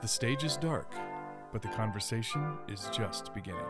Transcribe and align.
The 0.00 0.06
stage 0.06 0.44
is 0.44 0.56
dark, 0.56 0.92
but 1.52 1.60
the 1.60 1.66
conversation 1.66 2.56
is 2.68 2.88
just 2.92 3.34
beginning. 3.34 3.66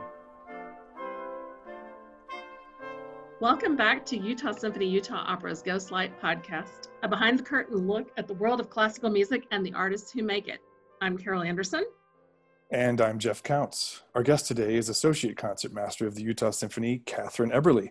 Welcome 3.41 3.77
back 3.77 4.05
to 4.07 4.19
Utah 4.19 4.53
Symphony 4.53 4.87
Utah 4.87 5.25
Opera's 5.27 5.63
Ghostlight 5.63 6.21
podcast, 6.21 6.89
a 7.03 7.09
behind 7.09 7.39
the 7.39 7.45
curtain 7.45 7.79
look 7.87 8.11
at 8.19 8.29
the 8.29 8.35
world 8.35 8.61
of 8.61 8.69
classical 8.69 9.09
music 9.09 9.47
and 9.53 9.65
the 9.65 9.73
artists 9.73 10.13
who 10.13 10.23
make 10.23 10.49
it. 10.49 10.61
I'm 11.01 11.17
Carol 11.17 11.43
Anderson. 11.43 11.87
And 12.71 13.01
I'm 13.01 13.19
Jeff 13.19 13.43
Counts. 13.43 14.03
Our 14.15 14.23
guest 14.23 14.47
today 14.47 14.75
is 14.75 14.91
Associate 14.91 15.35
Concertmaster 15.35 16.07
of 16.07 16.15
the 16.15 16.23
Utah 16.23 16.51
Symphony, 16.51 16.99
Kathryn 17.07 17.51
Eberle. 17.51 17.89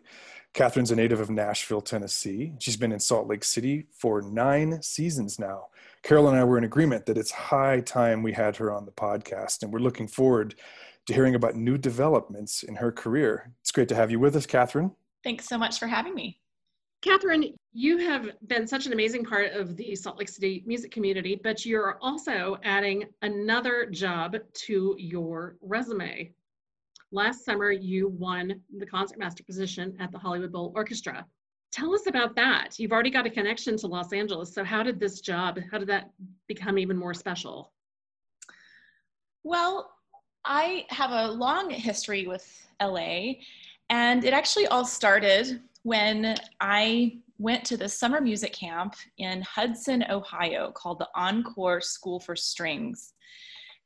Kathryn's 0.53 0.91
a 0.91 0.95
native 0.95 1.19
of 1.19 1.31
Nashville, 1.31 1.81
Tennessee. 1.81 2.53
She's 2.59 2.77
been 2.77 2.91
in 2.91 2.99
Salt 2.99 3.27
Lake 3.27 3.43
City 3.43 3.87
for 3.91 4.21
nine 4.21 4.79
seasons 4.83 5.39
now. 5.39 5.69
Carol 6.03 6.29
and 6.29 6.37
I 6.37 6.43
were 6.43 6.59
in 6.59 6.63
agreement 6.63 7.07
that 7.07 7.17
it's 7.17 7.31
high 7.31 7.79
time 7.79 8.21
we 8.21 8.33
had 8.33 8.55
her 8.57 8.71
on 8.71 8.85
the 8.85 8.91
podcast, 8.91 9.63
and 9.63 9.73
we're 9.73 9.79
looking 9.79 10.07
forward 10.07 10.53
to 11.07 11.13
hearing 11.13 11.33
about 11.33 11.55
new 11.55 11.79
developments 11.79 12.61
in 12.61 12.75
her 12.75 12.91
career. 12.91 13.53
It's 13.61 13.71
great 13.71 13.89
to 13.89 13.95
have 13.95 14.11
you 14.11 14.19
with 14.19 14.35
us, 14.35 14.45
Kathryn. 14.45 14.93
Thanks 15.23 15.47
so 15.47 15.57
much 15.57 15.79
for 15.79 15.87
having 15.87 16.13
me. 16.13 16.39
Kathryn, 17.07 17.53
you 17.71 17.99
have 17.99 18.31
been 18.47 18.67
such 18.67 18.85
an 18.85 18.91
amazing 18.91 19.23
part 19.23 19.53
of 19.53 19.77
the 19.77 19.95
Salt 19.95 20.19
Lake 20.19 20.27
City 20.27 20.61
music 20.65 20.91
community, 20.91 21.39
but 21.41 21.65
you're 21.65 21.97
also 22.01 22.57
adding 22.65 23.05
another 23.21 23.85
job 23.85 24.35
to 24.51 24.93
your 24.99 25.55
resume. 25.61 26.33
Last 27.13 27.45
summer, 27.45 27.71
you 27.71 28.09
won 28.09 28.59
the 28.77 28.85
concertmaster 28.85 29.41
position 29.45 29.95
at 30.01 30.11
the 30.11 30.19
Hollywood 30.19 30.51
Bowl 30.51 30.73
Orchestra. 30.75 31.25
Tell 31.71 31.95
us 31.95 32.07
about 32.07 32.35
that. 32.35 32.77
You've 32.77 32.91
already 32.91 33.09
got 33.09 33.25
a 33.25 33.29
connection 33.29 33.77
to 33.77 33.87
Los 33.87 34.11
Angeles. 34.11 34.53
So, 34.53 34.65
how 34.65 34.83
did 34.83 34.99
this 34.99 35.21
job, 35.21 35.59
how 35.71 35.77
did 35.77 35.87
that 35.87 36.09
become 36.49 36.77
even 36.77 36.97
more 36.97 37.13
special? 37.13 37.71
Well, 39.45 39.93
I 40.43 40.85
have 40.89 41.11
a 41.11 41.31
long 41.31 41.69
history 41.69 42.27
with 42.27 42.45
LA, 42.81 43.35
and 43.89 44.25
it 44.25 44.33
actually 44.33 44.67
all 44.67 44.83
started 44.83 45.61
when 45.87 46.35
I 46.59 47.13
went 47.37 47.63
to 47.63 47.77
the 47.77 47.87
summer 47.87 48.19
music 48.19 48.51
camp 48.51 48.93
in 49.19 49.41
Hudson, 49.41 50.03
Ohio, 50.09 50.69
called 50.71 50.99
the 50.99 51.07
Encore 51.15 51.79
School 51.79 52.19
for 52.19 52.35
Strings. 52.35 53.13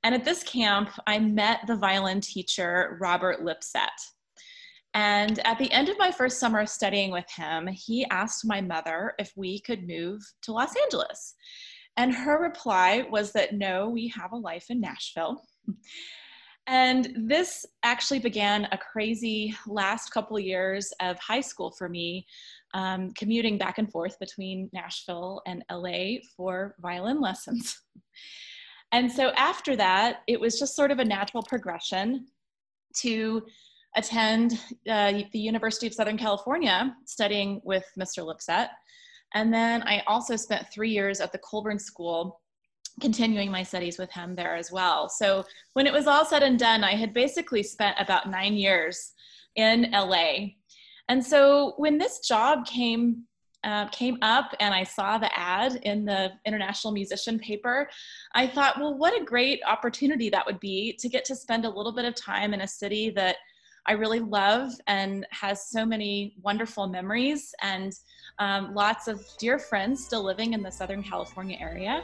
And 0.01 0.15
at 0.15 0.25
this 0.25 0.41
camp, 0.41 0.89
I 1.05 1.19
met 1.19 1.59
the 1.67 1.75
violin 1.75 2.19
teacher, 2.19 2.97
Robert 2.99 3.43
Lipsett. 3.43 3.91
And 4.95 5.45
at 5.45 5.59
the 5.59 5.71
end 5.71 5.89
of 5.89 5.99
my 5.99 6.09
first 6.09 6.39
summer 6.39 6.65
studying 6.65 7.11
with 7.11 7.29
him, 7.29 7.67
he 7.67 8.03
asked 8.09 8.47
my 8.47 8.61
mother 8.61 9.13
if 9.19 9.31
we 9.35 9.59
could 9.59 9.87
move 9.87 10.23
to 10.41 10.53
Los 10.53 10.73
Angeles. 10.85 11.35
And 11.97 12.15
her 12.15 12.41
reply 12.41 13.05
was 13.11 13.31
that 13.33 13.53
no, 13.53 13.89
we 13.89 14.07
have 14.07 14.31
a 14.31 14.37
life 14.37 14.71
in 14.71 14.81
Nashville. 14.81 15.43
And 16.71 17.27
this 17.27 17.65
actually 17.83 18.19
began 18.19 18.65
a 18.71 18.77
crazy 18.77 19.53
last 19.67 20.11
couple 20.11 20.39
years 20.39 20.93
of 21.01 21.19
high 21.19 21.41
school 21.41 21.69
for 21.69 21.89
me, 21.89 22.25
um, 22.73 23.11
commuting 23.11 23.57
back 23.57 23.77
and 23.77 23.91
forth 23.91 24.17
between 24.19 24.69
Nashville 24.71 25.41
and 25.45 25.65
LA 25.69 26.19
for 26.35 26.75
violin 26.79 27.19
lessons. 27.19 27.77
And 28.93 29.09
so 29.09 29.29
after 29.37 29.77
that, 29.77 30.17
it 30.27 30.37
was 30.37 30.59
just 30.59 30.75
sort 30.75 30.91
of 30.91 30.99
a 30.99 31.05
natural 31.05 31.43
progression 31.43 32.27
to 32.97 33.41
attend 33.95 34.59
uh, 34.89 35.13
the 35.31 35.39
University 35.39 35.87
of 35.87 35.93
Southern 35.93 36.17
California 36.17 36.93
studying 37.05 37.61
with 37.63 37.85
Mr. 37.97 38.25
Lipsett. 38.25 38.67
And 39.33 39.53
then 39.53 39.81
I 39.83 40.01
also 40.07 40.35
spent 40.35 40.67
three 40.73 40.89
years 40.89 41.21
at 41.21 41.31
the 41.31 41.37
Colburn 41.37 41.79
School 41.79 42.40
continuing 42.99 43.51
my 43.51 43.63
studies 43.63 43.97
with 43.97 44.11
him 44.11 44.35
there 44.35 44.55
as 44.55 44.71
well. 44.71 45.09
So 45.09 45.45
when 45.73 45.87
it 45.87 45.93
was 45.93 46.07
all 46.07 46.25
said 46.25 46.43
and 46.43 46.59
done, 46.59 46.83
I 46.83 46.95
had 46.95 47.13
basically 47.13 47.63
spent 47.63 47.97
about 47.99 48.29
nine 48.29 48.53
years 48.53 49.13
in 49.55 49.91
LA. 49.91 50.49
And 51.09 51.25
so 51.25 51.73
when 51.77 51.97
this 51.97 52.19
job 52.19 52.65
came 52.65 53.23
uh, 53.63 53.87
came 53.89 54.17
up 54.23 54.55
and 54.59 54.73
I 54.73 54.83
saw 54.83 55.19
the 55.19 55.29
ad 55.37 55.75
in 55.83 56.03
the 56.03 56.31
International 56.45 56.91
Musician 56.91 57.37
paper, 57.37 57.87
I 58.33 58.47
thought, 58.47 58.79
well, 58.79 58.97
what 58.97 59.19
a 59.19 59.23
great 59.23 59.61
opportunity 59.67 60.31
that 60.31 60.47
would 60.47 60.59
be 60.59 60.93
to 60.93 61.07
get 61.07 61.25
to 61.25 61.35
spend 61.35 61.65
a 61.65 61.69
little 61.69 61.91
bit 61.91 62.05
of 62.05 62.15
time 62.15 62.55
in 62.55 62.61
a 62.61 62.67
city 62.67 63.11
that 63.11 63.35
I 63.85 63.93
really 63.93 64.19
love 64.19 64.71
and 64.87 65.25
has 65.31 65.69
so 65.69 65.85
many 65.85 66.35
wonderful 66.41 66.87
memories 66.87 67.53
and 67.61 67.93
um, 68.39 68.73
lots 68.73 69.07
of 69.07 69.23
dear 69.37 69.59
friends 69.59 70.03
still 70.05 70.23
living 70.23 70.53
in 70.53 70.61
the 70.61 70.71
Southern 70.71 71.03
California 71.03 71.57
area. 71.59 72.03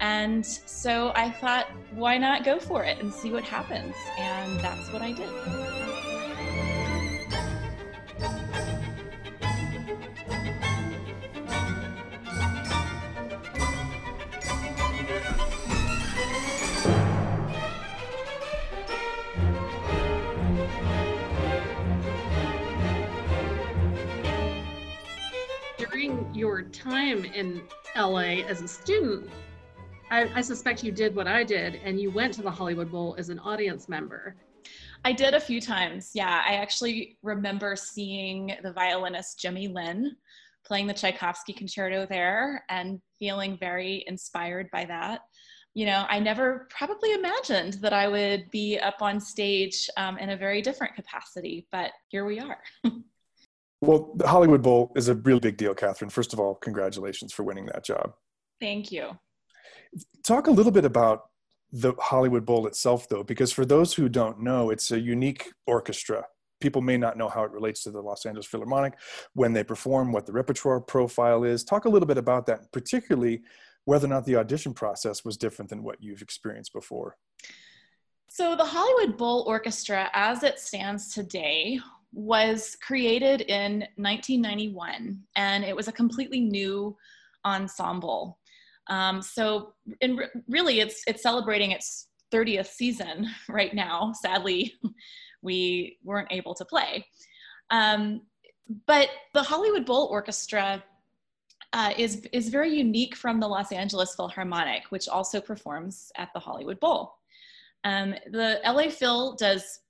And 0.00 0.44
so 0.44 1.12
I 1.14 1.30
thought, 1.30 1.66
why 1.92 2.16
not 2.16 2.42
go 2.42 2.58
for 2.58 2.84
it 2.84 2.98
and 3.00 3.12
see 3.12 3.30
what 3.30 3.44
happens? 3.44 3.94
And 4.18 4.58
that's 4.60 4.90
what 4.90 5.02
I 5.02 5.12
did. 5.12 5.28
During 25.76 26.34
your 26.34 26.62
time 26.62 27.26
in 27.26 27.60
LA 27.94 28.40
as 28.46 28.62
a 28.62 28.68
student, 28.68 29.28
I, 30.10 30.28
I, 30.34 30.40
suspect 30.40 30.82
you 30.82 30.90
did 30.90 31.14
what 31.14 31.28
I 31.28 31.44
did 31.44 31.76
and 31.84 32.00
you 32.00 32.10
went 32.10 32.34
to 32.34 32.42
the 32.42 32.50
Hollywood 32.50 32.90
Bowl 32.90 33.14
as 33.16 33.28
an 33.28 33.38
audience 33.38 33.88
member. 33.88 34.36
I 35.04 35.12
did 35.12 35.34
a 35.34 35.40
few 35.40 35.60
times. 35.60 36.10
Yeah, 36.14 36.42
I 36.46 36.54
actually 36.54 37.16
remember 37.22 37.76
seeing 37.76 38.56
the 38.62 38.72
violinist 38.72 39.38
Jimmy 39.38 39.68
Lin 39.68 40.16
playing 40.64 40.86
the 40.86 40.94
Tchaikovsky 40.94 41.52
concerto 41.52 42.06
there 42.06 42.64
and 42.68 43.00
feeling 43.18 43.56
very 43.58 44.04
inspired 44.06 44.70
by 44.70 44.84
that. 44.86 45.20
You 45.74 45.86
know, 45.86 46.04
I 46.08 46.18
never 46.18 46.66
probably 46.70 47.12
imagined 47.12 47.74
that 47.74 47.92
I 47.92 48.08
would 48.08 48.50
be 48.50 48.78
up 48.78 49.00
on 49.00 49.20
stage 49.20 49.88
um, 49.96 50.18
in 50.18 50.30
a 50.30 50.36
very 50.36 50.60
different 50.60 50.96
capacity, 50.96 51.66
but 51.70 51.92
here 52.08 52.24
we 52.24 52.40
are. 52.40 52.58
well, 53.80 54.12
the 54.16 54.26
Hollywood 54.26 54.62
Bowl 54.62 54.92
is 54.96 55.08
a 55.08 55.14
really 55.14 55.40
big 55.40 55.56
deal, 55.56 55.74
Kathryn. 55.74 56.10
First 56.10 56.32
of 56.32 56.40
all, 56.40 56.56
congratulations 56.56 57.32
for 57.32 57.44
winning 57.44 57.66
that 57.66 57.84
job. 57.84 58.14
Thank 58.60 58.90
you. 58.90 59.16
Talk 60.24 60.46
a 60.46 60.50
little 60.50 60.72
bit 60.72 60.84
about 60.84 61.30
the 61.72 61.92
Hollywood 61.98 62.44
Bowl 62.44 62.66
itself, 62.66 63.08
though, 63.08 63.22
because 63.22 63.52
for 63.52 63.64
those 63.64 63.94
who 63.94 64.08
don't 64.08 64.40
know, 64.40 64.70
it's 64.70 64.90
a 64.90 65.00
unique 65.00 65.52
orchestra. 65.66 66.24
People 66.60 66.82
may 66.82 66.96
not 66.96 67.16
know 67.16 67.28
how 67.28 67.44
it 67.44 67.52
relates 67.52 67.82
to 67.84 67.90
the 67.90 68.00
Los 68.00 68.26
Angeles 68.26 68.46
Philharmonic 68.46 68.94
when 69.34 69.52
they 69.52 69.64
perform, 69.64 70.12
what 70.12 70.26
the 70.26 70.32
repertoire 70.32 70.80
profile 70.80 71.44
is. 71.44 71.64
Talk 71.64 71.84
a 71.84 71.88
little 71.88 72.06
bit 72.06 72.18
about 72.18 72.46
that, 72.46 72.70
particularly 72.72 73.42
whether 73.84 74.06
or 74.06 74.10
not 74.10 74.26
the 74.26 74.36
audition 74.36 74.74
process 74.74 75.24
was 75.24 75.36
different 75.36 75.70
than 75.70 75.82
what 75.82 76.02
you've 76.02 76.22
experienced 76.22 76.72
before. 76.72 77.16
So, 78.28 78.54
the 78.54 78.64
Hollywood 78.64 79.16
Bowl 79.16 79.44
Orchestra, 79.46 80.10
as 80.12 80.42
it 80.42 80.60
stands 80.60 81.12
today, 81.12 81.80
was 82.12 82.76
created 82.80 83.42
in 83.42 83.80
1991, 83.96 85.20
and 85.36 85.64
it 85.64 85.74
was 85.74 85.88
a 85.88 85.92
completely 85.92 86.40
new 86.40 86.96
ensemble. 87.44 88.38
Um, 88.90 89.22
so, 89.22 89.72
and 90.02 90.18
re- 90.18 90.28
really, 90.48 90.80
it's 90.80 91.02
it's 91.06 91.22
celebrating 91.22 91.70
its 91.70 92.08
30th 92.32 92.66
season 92.66 93.28
right 93.48 93.74
now. 93.74 94.12
Sadly, 94.12 94.74
we 95.42 95.98
weren't 96.04 96.28
able 96.30 96.54
to 96.54 96.64
play. 96.64 97.06
Um, 97.70 98.22
but 98.86 99.08
the 99.32 99.42
Hollywood 99.42 99.86
Bowl 99.86 100.08
Orchestra 100.10 100.84
uh, 101.72 101.92
is 101.96 102.26
is 102.32 102.48
very 102.48 102.76
unique 102.76 103.16
from 103.16 103.40
the 103.40 103.48
Los 103.48 103.72
Angeles 103.72 104.14
Philharmonic, 104.14 104.84
which 104.90 105.08
also 105.08 105.40
performs 105.40 106.10
at 106.16 106.28
the 106.34 106.40
Hollywood 106.40 106.80
Bowl. 106.80 107.14
Um, 107.84 108.14
the 108.30 108.60
LA 108.64 108.90
Phil 108.90 109.36
does 109.36 109.80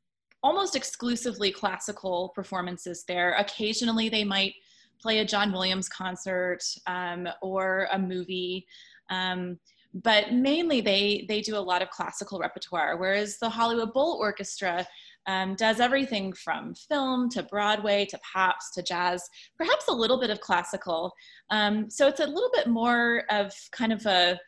almost 0.43 0.77
exclusively 0.77 1.51
classical 1.51 2.31
performances 2.35 3.05
there. 3.07 3.35
Occasionally, 3.35 4.09
they 4.09 4.25
might 4.25 4.55
play 5.01 5.19
a 5.19 5.25
John 5.25 5.53
Williams 5.53 5.89
concert 5.89 6.63
um, 6.87 7.29
or 7.43 7.89
a 7.93 7.99
movie. 7.99 8.67
Um, 9.11 9.59
but 9.93 10.33
mainly 10.33 10.81
they 10.81 11.25
they 11.29 11.41
do 11.41 11.57
a 11.57 11.59
lot 11.59 11.83
of 11.83 11.91
classical 11.91 12.39
repertoire, 12.39 12.97
whereas 12.97 13.39
the 13.39 13.51
Hollywood 13.51 13.93
Bowl 13.93 14.19
Orchestra 14.21 14.87
um, 15.27 15.55
does 15.57 15.81
everything 15.81 16.33
from 16.33 16.75
film 16.75 17.29
to 17.31 17.43
Broadway 17.43 18.07
to 18.07 18.19
pops 18.33 18.73
to 18.73 18.83
jazz, 18.83 19.29
perhaps 19.59 19.87
a 19.89 19.93
little 19.93 20.21
bit 20.21 20.31
of 20.31 20.41
classical. 20.41 21.13
Um, 21.51 21.91
so 21.91 22.07
it's 22.07 22.21
a 22.21 22.27
little 22.27 22.51
bit 22.55 22.69
more 22.69 23.25
of 23.31 23.53
kind 23.73 23.93
of 23.93 24.07
a 24.07 24.39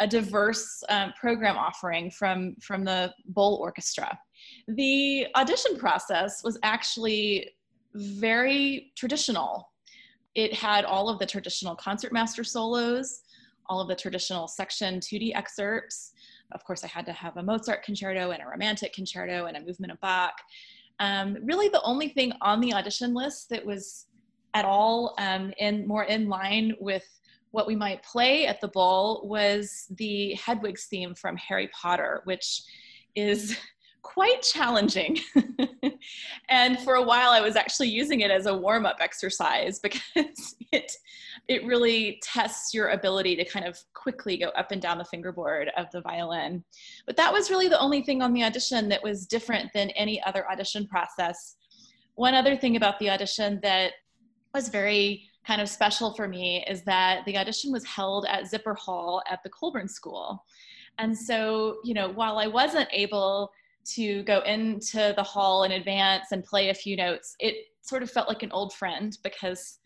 a 0.00 0.08
diverse 0.08 0.82
um, 0.88 1.12
program 1.20 1.56
offering 1.56 2.10
from 2.10 2.56
from 2.60 2.84
the 2.84 3.12
Bowl 3.26 3.58
Orchestra. 3.62 4.18
The 4.66 5.28
audition 5.36 5.76
process 5.78 6.42
was 6.42 6.58
actually 6.62 7.50
very 7.94 8.92
traditional. 8.96 9.70
It 10.34 10.52
had 10.52 10.84
all 10.84 11.08
of 11.08 11.18
the 11.18 11.26
traditional 11.26 11.76
concertmaster 11.76 12.42
solos 12.42 13.22
all 13.68 13.80
of 13.80 13.88
the 13.88 13.94
traditional 13.94 14.48
section 14.48 15.00
2D 15.00 15.34
excerpts. 15.34 16.12
of 16.52 16.64
course, 16.64 16.84
I 16.84 16.86
had 16.86 17.04
to 17.06 17.12
have 17.12 17.36
a 17.36 17.42
Mozart 17.42 17.82
concerto 17.82 18.30
and 18.30 18.42
a 18.42 18.46
romantic 18.46 18.92
concerto 18.92 19.46
and 19.46 19.56
a 19.56 19.60
movement 19.60 19.92
of 19.92 20.00
Bach. 20.00 20.34
Um, 21.00 21.36
really, 21.42 21.68
the 21.68 21.82
only 21.82 22.08
thing 22.08 22.32
on 22.40 22.60
the 22.60 22.72
audition 22.72 23.14
list 23.14 23.50
that 23.50 23.64
was 23.64 24.06
at 24.54 24.64
all 24.64 25.14
um, 25.18 25.52
in 25.58 25.86
more 25.86 26.04
in 26.04 26.28
line 26.28 26.74
with 26.80 27.06
what 27.50 27.66
we 27.66 27.76
might 27.76 28.02
play 28.02 28.46
at 28.46 28.60
the 28.60 28.68
bowl 28.68 29.26
was 29.26 29.86
the 29.96 30.34
Hedwig's 30.34 30.86
theme 30.86 31.14
from 31.14 31.36
Harry 31.36 31.68
Potter, 31.68 32.22
which 32.24 32.62
is 33.14 33.56
quite 34.08 34.40
challenging. 34.40 35.18
and 36.48 36.78
for 36.80 36.94
a 36.94 37.02
while, 37.02 37.28
I 37.30 37.42
was 37.42 37.56
actually 37.56 37.88
using 37.88 38.20
it 38.20 38.30
as 38.30 38.46
a 38.46 38.56
warm 38.56 38.86
up 38.86 38.96
exercise 39.00 39.78
because 39.82 40.56
it, 40.72 40.92
it 41.46 41.64
really 41.66 42.18
tests 42.22 42.72
your 42.72 42.88
ability 42.88 43.36
to 43.36 43.44
kind 43.44 43.66
of 43.66 43.78
quickly 43.92 44.38
go 44.38 44.48
up 44.48 44.72
and 44.72 44.80
down 44.80 44.96
the 44.96 45.04
fingerboard 45.04 45.70
of 45.76 45.90
the 45.90 46.00
violin. 46.00 46.64
But 47.06 47.16
that 47.16 47.32
was 47.32 47.50
really 47.50 47.68
the 47.68 47.78
only 47.78 48.00
thing 48.00 48.22
on 48.22 48.32
the 48.32 48.44
audition 48.44 48.88
that 48.88 49.02
was 49.02 49.26
different 49.26 49.70
than 49.74 49.90
any 49.90 50.22
other 50.24 50.50
audition 50.50 50.86
process. 50.86 51.56
One 52.14 52.34
other 52.34 52.56
thing 52.56 52.76
about 52.76 52.98
the 52.98 53.10
audition 53.10 53.60
that 53.62 53.92
was 54.54 54.70
very 54.70 55.28
kind 55.46 55.60
of 55.60 55.68
special 55.68 56.14
for 56.14 56.26
me 56.26 56.64
is 56.66 56.82
that 56.84 57.26
the 57.26 57.36
audition 57.36 57.72
was 57.72 57.84
held 57.84 58.24
at 58.26 58.48
Zipper 58.48 58.74
Hall 58.74 59.22
at 59.30 59.42
the 59.42 59.50
Colburn 59.50 59.88
School. 59.88 60.42
And 60.96 61.16
so, 61.16 61.76
you 61.84 61.92
know, 61.92 62.08
while 62.08 62.38
I 62.38 62.46
wasn't 62.46 62.88
able 62.90 63.52
to 63.94 64.22
go 64.24 64.40
into 64.40 65.14
the 65.16 65.22
hall 65.22 65.64
in 65.64 65.72
advance 65.72 66.26
and 66.32 66.44
play 66.44 66.68
a 66.68 66.74
few 66.74 66.96
notes, 66.96 67.34
it 67.40 67.56
sort 67.82 68.02
of 68.02 68.10
felt 68.10 68.28
like 68.28 68.42
an 68.42 68.52
old 68.52 68.74
friend 68.74 69.16
because 69.22 69.78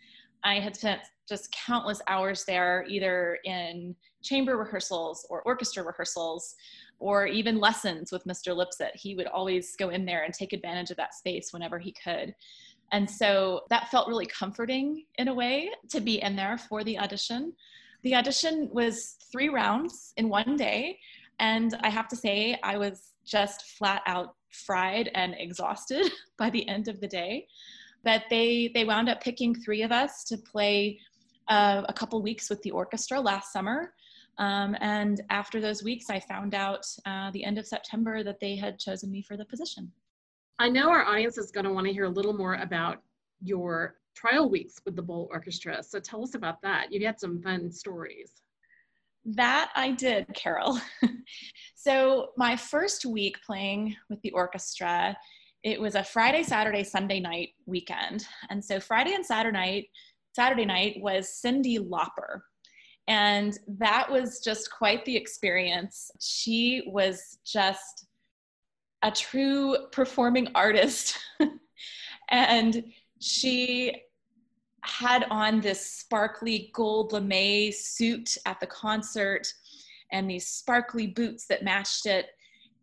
I 0.44 0.56
had 0.56 0.76
spent 0.76 1.02
just 1.28 1.52
countless 1.52 2.02
hours 2.08 2.44
there, 2.44 2.84
either 2.88 3.38
in 3.44 3.94
chamber 4.22 4.56
rehearsals 4.56 5.26
or 5.30 5.42
orchestra 5.42 5.82
rehearsals, 5.84 6.54
or 6.98 7.26
even 7.26 7.58
lessons 7.58 8.12
with 8.12 8.24
Mr. 8.24 8.54
Lipsett. 8.54 8.94
He 8.94 9.14
would 9.14 9.26
always 9.26 9.76
go 9.76 9.90
in 9.90 10.04
there 10.04 10.24
and 10.24 10.32
take 10.32 10.52
advantage 10.52 10.90
of 10.90 10.96
that 10.96 11.14
space 11.14 11.52
whenever 11.52 11.78
he 11.78 11.92
could. 11.92 12.34
And 12.92 13.10
so 13.10 13.62
that 13.70 13.88
felt 13.88 14.08
really 14.08 14.26
comforting 14.26 15.04
in 15.16 15.28
a 15.28 15.34
way 15.34 15.70
to 15.90 16.00
be 16.00 16.20
in 16.22 16.36
there 16.36 16.58
for 16.58 16.84
the 16.84 16.98
audition. 16.98 17.54
The 18.02 18.14
audition 18.14 18.68
was 18.72 19.16
three 19.32 19.48
rounds 19.48 20.12
in 20.16 20.28
one 20.28 20.56
day. 20.56 20.98
And 21.38 21.74
I 21.82 21.88
have 21.88 22.08
to 22.08 22.16
say, 22.16 22.58
I 22.62 22.76
was 22.76 23.11
just 23.24 23.76
flat 23.78 24.02
out 24.06 24.34
fried 24.50 25.10
and 25.14 25.34
exhausted 25.38 26.10
by 26.38 26.50
the 26.50 26.68
end 26.68 26.88
of 26.88 27.00
the 27.00 27.08
day. 27.08 27.46
But 28.04 28.24
they, 28.30 28.70
they 28.74 28.84
wound 28.84 29.08
up 29.08 29.22
picking 29.22 29.54
three 29.54 29.82
of 29.82 29.92
us 29.92 30.24
to 30.24 30.36
play 30.36 30.98
uh, 31.48 31.82
a 31.88 31.92
couple 31.92 32.20
weeks 32.22 32.50
with 32.50 32.60
the 32.62 32.70
orchestra 32.70 33.20
last 33.20 33.52
summer. 33.52 33.92
Um, 34.38 34.76
and 34.80 35.22
after 35.30 35.60
those 35.60 35.82
weeks, 35.82 36.06
I 36.10 36.18
found 36.18 36.54
out 36.54 36.86
uh, 37.06 37.30
the 37.32 37.44
end 37.44 37.58
of 37.58 37.66
September 37.66 38.24
that 38.24 38.40
they 38.40 38.56
had 38.56 38.78
chosen 38.78 39.10
me 39.10 39.22
for 39.22 39.36
the 39.36 39.44
position. 39.44 39.92
I 40.58 40.68
know 40.68 40.90
our 40.90 41.04
audience 41.04 41.38
is 41.38 41.50
going 41.50 41.64
to 41.64 41.72
want 41.72 41.86
to 41.86 41.92
hear 41.92 42.04
a 42.04 42.10
little 42.10 42.32
more 42.32 42.54
about 42.54 43.02
your 43.42 43.96
trial 44.14 44.48
weeks 44.48 44.76
with 44.84 44.96
the 44.96 45.02
Bowl 45.02 45.28
Orchestra. 45.32 45.82
So 45.82 45.98
tell 45.98 46.22
us 46.22 46.34
about 46.34 46.60
that. 46.62 46.86
you've 46.90 47.02
had 47.02 47.20
some 47.20 47.40
fun 47.40 47.70
stories. 47.70 48.42
That 49.24 49.70
I 49.74 49.92
did, 49.92 50.26
Carol. 50.34 50.80
so 51.74 52.30
my 52.36 52.56
first 52.56 53.04
week 53.04 53.36
playing 53.46 53.96
with 54.10 54.20
the 54.22 54.32
orchestra, 54.32 55.16
it 55.62 55.80
was 55.80 55.94
a 55.94 56.02
Friday, 56.02 56.42
Saturday, 56.42 56.82
Sunday 56.82 57.20
night 57.20 57.50
weekend. 57.66 58.26
And 58.50 58.64
so 58.64 58.80
Friday 58.80 59.14
and 59.14 59.24
Saturday 59.24 59.56
night, 59.56 59.88
Saturday 60.34 60.64
night 60.64 60.96
was 61.00 61.40
Cyndi 61.44 61.78
Lauper. 61.78 62.40
And 63.06 63.58
that 63.78 64.10
was 64.10 64.40
just 64.44 64.70
quite 64.72 65.04
the 65.04 65.16
experience. 65.16 66.10
She 66.20 66.82
was 66.86 67.38
just 67.44 68.06
a 69.02 69.10
true 69.10 69.76
performing 69.92 70.48
artist. 70.54 71.18
and 72.28 72.84
she 73.20 74.02
had 74.84 75.24
on 75.30 75.60
this 75.60 75.84
sparkly 75.84 76.70
gold 76.72 77.12
lame 77.12 77.72
suit 77.72 78.36
at 78.46 78.58
the 78.60 78.66
concert 78.66 79.52
and 80.10 80.28
these 80.28 80.46
sparkly 80.46 81.06
boots 81.06 81.46
that 81.46 81.64
matched 81.64 82.06
it. 82.06 82.26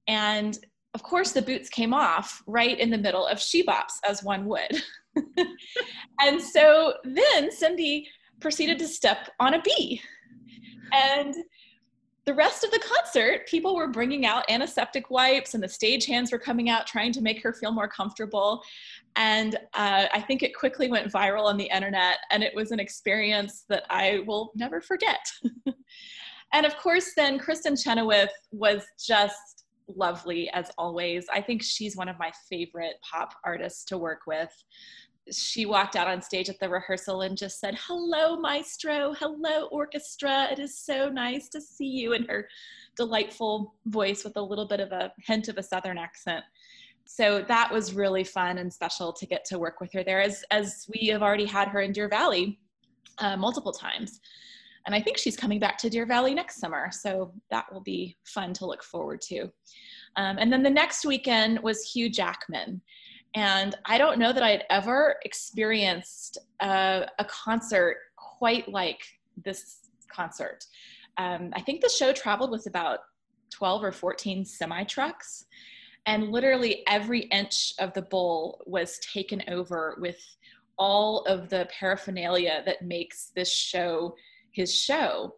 And 0.07 0.57
of 0.93 1.03
course, 1.03 1.31
the 1.31 1.41
boots 1.41 1.69
came 1.69 1.93
off 1.93 2.41
right 2.47 2.79
in 2.79 2.89
the 2.89 2.97
middle 2.97 3.27
of 3.27 3.39
she 3.39 3.63
bops, 3.63 3.99
as 4.03 4.23
one 4.23 4.45
would. 4.45 4.81
and 6.19 6.41
so 6.41 6.95
then 7.03 7.49
Cyndi 7.51 8.05
proceeded 8.39 8.79
to 8.79 8.87
step 8.87 9.29
on 9.39 9.53
a 9.53 9.61
bee. 9.61 10.01
And 10.91 11.35
the 12.25 12.33
rest 12.33 12.63
of 12.63 12.71
the 12.71 12.79
concert, 12.79 13.47
people 13.47 13.75
were 13.75 13.87
bringing 13.87 14.25
out 14.25 14.49
antiseptic 14.49 15.09
wipes 15.09 15.53
and 15.53 15.63
the 15.63 15.67
stage 15.67 16.05
hands 16.05 16.31
were 16.31 16.39
coming 16.39 16.69
out 16.69 16.85
trying 16.85 17.11
to 17.13 17.21
make 17.21 17.41
her 17.41 17.53
feel 17.53 17.71
more 17.71 17.87
comfortable. 17.87 18.63
And 19.15 19.55
uh, 19.73 20.05
I 20.13 20.21
think 20.21 20.43
it 20.43 20.55
quickly 20.55 20.89
went 20.89 21.11
viral 21.11 21.45
on 21.45 21.57
the 21.57 21.69
internet 21.73 22.19
and 22.31 22.43
it 22.43 22.55
was 22.55 22.71
an 22.71 22.79
experience 22.79 23.65
that 23.69 23.83
I 23.89 24.23
will 24.25 24.51
never 24.55 24.81
forget. 24.81 25.19
and 26.53 26.65
of 26.65 26.77
course, 26.77 27.11
then 27.15 27.39
Kristin 27.39 27.81
Chenoweth 27.81 28.31
was 28.51 28.85
just 29.03 29.65
lovely 29.87 30.49
as 30.51 30.71
always. 30.77 31.25
I 31.33 31.41
think 31.41 31.63
she's 31.63 31.97
one 31.97 32.09
of 32.09 32.19
my 32.19 32.31
favorite 32.49 32.95
pop 33.01 33.33
artists 33.43 33.83
to 33.85 33.97
work 33.97 34.21
with 34.27 34.51
she 35.31 35.65
walked 35.65 35.95
out 35.95 36.07
on 36.07 36.21
stage 36.21 36.49
at 36.49 36.59
the 36.59 36.69
rehearsal 36.69 37.21
and 37.21 37.37
just 37.37 37.59
said, 37.59 37.77
Hello, 37.87 38.37
maestro. 38.37 39.13
Hello, 39.13 39.67
orchestra. 39.71 40.47
It 40.51 40.59
is 40.59 40.77
so 40.77 41.09
nice 41.09 41.49
to 41.49 41.61
see 41.61 41.87
you 41.87 42.13
in 42.13 42.25
her 42.27 42.47
delightful 42.95 43.75
voice 43.85 44.23
with 44.23 44.37
a 44.37 44.41
little 44.41 44.67
bit 44.67 44.79
of 44.79 44.91
a 44.91 45.11
hint 45.19 45.47
of 45.47 45.57
a 45.57 45.63
Southern 45.63 45.97
accent. 45.97 46.43
So 47.11 47.43
that 47.47 47.73
was 47.73 47.95
really 47.95 48.23
fun 48.23 48.59
and 48.59 48.71
special 48.71 49.11
to 49.13 49.25
get 49.25 49.43
to 49.45 49.57
work 49.57 49.81
with 49.81 49.91
her 49.93 50.03
there, 50.03 50.21
as, 50.21 50.43
as 50.51 50.85
we 50.93 51.07
have 51.07 51.23
already 51.23 51.47
had 51.47 51.67
her 51.69 51.81
in 51.81 51.91
Deer 51.91 52.07
Valley 52.07 52.59
uh, 53.17 53.35
multiple 53.35 53.71
times. 53.71 54.21
And 54.85 54.93
I 54.93 55.01
think 55.01 55.17
she's 55.17 55.35
coming 55.35 55.59
back 55.59 55.79
to 55.79 55.89
Deer 55.89 56.05
Valley 56.05 56.35
next 56.35 56.59
summer. 56.59 56.91
So 56.91 57.33
that 57.49 57.65
will 57.73 57.81
be 57.81 58.15
fun 58.25 58.53
to 58.53 58.67
look 58.67 58.83
forward 58.83 59.21
to. 59.21 59.51
Um, 60.17 60.37
and 60.37 60.53
then 60.53 60.61
the 60.61 60.69
next 60.69 61.03
weekend 61.03 61.59
was 61.63 61.81
Hugh 61.81 62.11
Jackman. 62.11 62.79
And 63.33 63.75
I 63.85 63.97
don't 63.97 64.19
know 64.19 64.31
that 64.31 64.43
I 64.43 64.51
had 64.51 64.65
ever 64.69 65.15
experienced 65.25 66.37
a, 66.61 67.07
a 67.17 67.25
concert 67.25 67.97
quite 68.17 68.69
like 68.69 69.01
this 69.43 69.89
concert. 70.13 70.63
Um, 71.17 71.49
I 71.53 71.61
think 71.61 71.81
the 71.81 71.89
show 71.89 72.13
traveled 72.13 72.51
with 72.51 72.67
about 72.67 72.99
12 73.49 73.83
or 73.83 73.91
14 73.91 74.45
semi 74.45 74.83
trucks, 74.83 75.45
and 76.05 76.31
literally 76.31 76.83
every 76.87 77.21
inch 77.21 77.73
of 77.79 77.93
the 77.93 78.01
bowl 78.01 78.63
was 78.65 78.99
taken 78.99 79.43
over 79.47 79.97
with 79.99 80.19
all 80.77 81.25
of 81.25 81.49
the 81.49 81.67
paraphernalia 81.77 82.63
that 82.65 82.81
makes 82.81 83.31
this 83.35 83.51
show 83.51 84.15
his 84.51 84.73
show. 84.73 85.35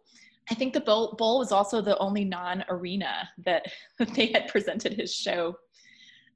I 0.50 0.54
think 0.54 0.72
the 0.72 0.80
bowl, 0.80 1.14
bowl 1.16 1.38
was 1.38 1.52
also 1.52 1.80
the 1.80 1.98
only 1.98 2.24
non 2.24 2.64
arena 2.68 3.28
that 3.44 3.66
they 4.14 4.26
had 4.26 4.48
presented 4.48 4.94
his 4.94 5.14
show 5.14 5.56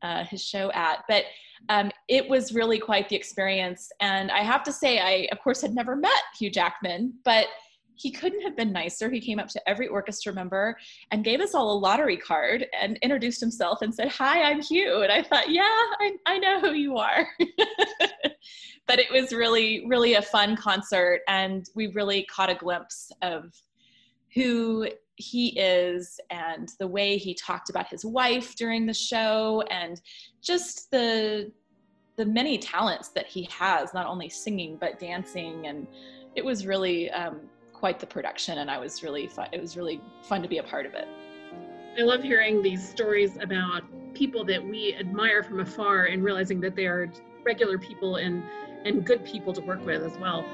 uh, 0.02 0.24
his 0.24 0.42
show 0.42 0.70
at. 0.72 1.04
But 1.08 1.24
um, 1.68 1.90
it 2.08 2.28
was 2.28 2.52
really 2.52 2.78
quite 2.78 3.08
the 3.08 3.16
experience. 3.16 3.90
And 4.00 4.30
I 4.30 4.40
have 4.40 4.62
to 4.64 4.72
say, 4.72 4.98
I, 4.98 5.28
of 5.32 5.40
course, 5.40 5.62
had 5.62 5.74
never 5.74 5.96
met 5.96 6.12
Hugh 6.38 6.50
Jackman, 6.50 7.14
but 7.24 7.46
he 7.96 8.10
couldn't 8.10 8.42
have 8.42 8.56
been 8.56 8.72
nicer. 8.72 9.10
He 9.10 9.20
came 9.20 9.38
up 9.38 9.48
to 9.48 9.68
every 9.68 9.88
orchestra 9.88 10.32
member 10.32 10.76
and 11.10 11.24
gave 11.24 11.40
us 11.40 11.54
all 11.54 11.72
a 11.72 11.78
lottery 11.78 12.16
card 12.16 12.66
and 12.78 12.98
introduced 13.02 13.40
himself 13.40 13.80
and 13.82 13.94
said, 13.94 14.08
Hi, 14.08 14.42
I'm 14.42 14.60
Hugh. 14.60 15.02
And 15.02 15.10
I 15.10 15.22
thought, 15.22 15.50
Yeah, 15.50 15.62
I, 15.64 16.12
I 16.26 16.38
know 16.38 16.60
who 16.60 16.72
you 16.72 16.98
are. 16.98 17.26
but 18.86 18.98
it 18.98 19.10
was 19.10 19.32
really, 19.32 19.84
really 19.88 20.14
a 20.14 20.22
fun 20.22 20.56
concert. 20.56 21.22
And 21.26 21.68
we 21.74 21.88
really 21.88 22.24
caught 22.24 22.50
a 22.50 22.54
glimpse 22.54 23.10
of 23.22 23.52
who 24.34 24.88
he 25.16 25.58
is 25.58 26.20
and 26.30 26.70
the 26.78 26.86
way 26.86 27.16
he 27.16 27.34
talked 27.34 27.70
about 27.70 27.88
his 27.88 28.04
wife 28.04 28.54
during 28.54 28.84
the 28.84 28.94
show 28.94 29.62
and 29.70 30.00
just 30.42 30.90
the 30.90 31.50
the 32.16 32.24
many 32.24 32.56
talents 32.56 33.08
that 33.10 33.26
he 33.26 33.46
has 33.50 33.92
not 33.92 34.06
only 34.06 34.28
singing 34.28 34.76
but 34.78 34.98
dancing 34.98 35.66
and 35.66 35.86
it 36.34 36.44
was 36.44 36.66
really 36.66 37.10
um, 37.10 37.40
quite 37.78 38.00
the 38.00 38.06
production 38.06 38.58
and 38.58 38.70
i 38.70 38.78
was 38.78 39.02
really 39.02 39.26
fun 39.26 39.46
it 39.52 39.60
was 39.60 39.76
really 39.76 40.00
fun 40.22 40.40
to 40.40 40.48
be 40.48 40.58
a 40.58 40.62
part 40.62 40.86
of 40.86 40.94
it. 40.94 41.06
I 41.98 42.02
love 42.02 42.22
hearing 42.22 42.62
these 42.62 42.86
stories 42.86 43.36
about 43.40 43.82
people 44.14 44.44
that 44.44 44.62
we 44.62 44.94
admire 44.94 45.42
from 45.42 45.60
afar 45.60 46.04
and 46.04 46.24
realizing 46.24 46.60
that 46.60 46.74
they 46.74 46.86
are 46.86 47.10
regular 47.44 47.78
people 47.78 48.16
and 48.16 48.42
and 48.84 49.04
good 49.04 49.24
people 49.24 49.52
to 49.52 49.60
work 49.60 49.84
with 49.84 50.02
as 50.02 50.16
well 50.18 50.44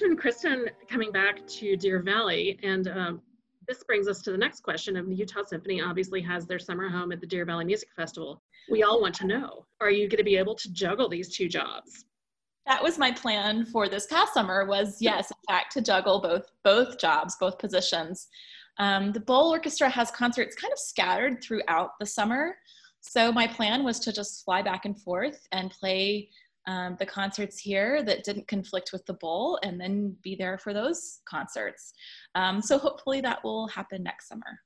mentioned 0.00 0.20
Kristin 0.20 0.68
coming 0.88 1.10
back 1.10 1.44
to 1.46 1.76
Deer 1.76 2.00
Valley, 2.00 2.58
and 2.62 2.86
um, 2.88 3.22
this 3.66 3.82
brings 3.82 4.06
us 4.06 4.22
to 4.22 4.30
the 4.30 4.38
next 4.38 4.62
question 4.62 4.96
of 4.96 5.08
the 5.08 5.14
Utah 5.14 5.42
Symphony 5.44 5.80
obviously 5.80 6.20
has 6.20 6.46
their 6.46 6.58
summer 6.58 6.88
home 6.88 7.10
at 7.10 7.20
the 7.20 7.26
Deer 7.26 7.44
Valley 7.44 7.64
Music 7.64 7.88
Festival. 7.96 8.40
We 8.70 8.84
all 8.84 9.00
want 9.00 9.14
to 9.16 9.26
know, 9.26 9.66
are 9.80 9.90
you 9.90 10.08
going 10.08 10.18
to 10.18 10.24
be 10.24 10.36
able 10.36 10.54
to 10.54 10.72
juggle 10.72 11.08
these 11.08 11.34
two 11.34 11.48
jobs? 11.48 12.04
That 12.66 12.82
was 12.82 12.96
my 12.98 13.10
plan 13.10 13.66
for 13.66 13.88
this 13.88 14.06
past 14.06 14.34
summer 14.34 14.66
was 14.66 14.98
yes, 15.00 15.32
in 15.32 15.54
fact, 15.54 15.72
to 15.72 15.80
juggle 15.80 16.20
both 16.20 16.46
both 16.62 16.98
jobs, 17.00 17.36
both 17.40 17.58
positions. 17.58 18.28
Um, 18.78 19.10
the 19.10 19.20
Bowl 19.20 19.50
Orchestra 19.50 19.88
has 19.88 20.12
concerts 20.12 20.54
kind 20.54 20.72
of 20.72 20.78
scattered 20.78 21.42
throughout 21.42 21.92
the 21.98 22.06
summer. 22.06 22.56
So 23.00 23.32
my 23.32 23.48
plan 23.48 23.82
was 23.84 23.98
to 24.00 24.12
just 24.12 24.44
fly 24.44 24.62
back 24.62 24.84
and 24.84 25.00
forth 25.00 25.46
and 25.50 25.70
play 25.70 26.28
um, 26.68 26.96
the 26.98 27.06
concerts 27.06 27.58
here 27.58 28.02
that 28.02 28.24
didn't 28.24 28.46
conflict 28.46 28.90
with 28.92 29.04
the 29.06 29.14
bowl 29.14 29.58
and 29.62 29.80
then 29.80 30.14
be 30.22 30.36
there 30.36 30.58
for 30.58 30.74
those 30.74 31.20
concerts. 31.24 31.94
Um, 32.34 32.60
so 32.60 32.78
hopefully 32.78 33.22
that 33.22 33.42
will 33.42 33.66
happen 33.68 34.02
next 34.02 34.28
summer. 34.28 34.60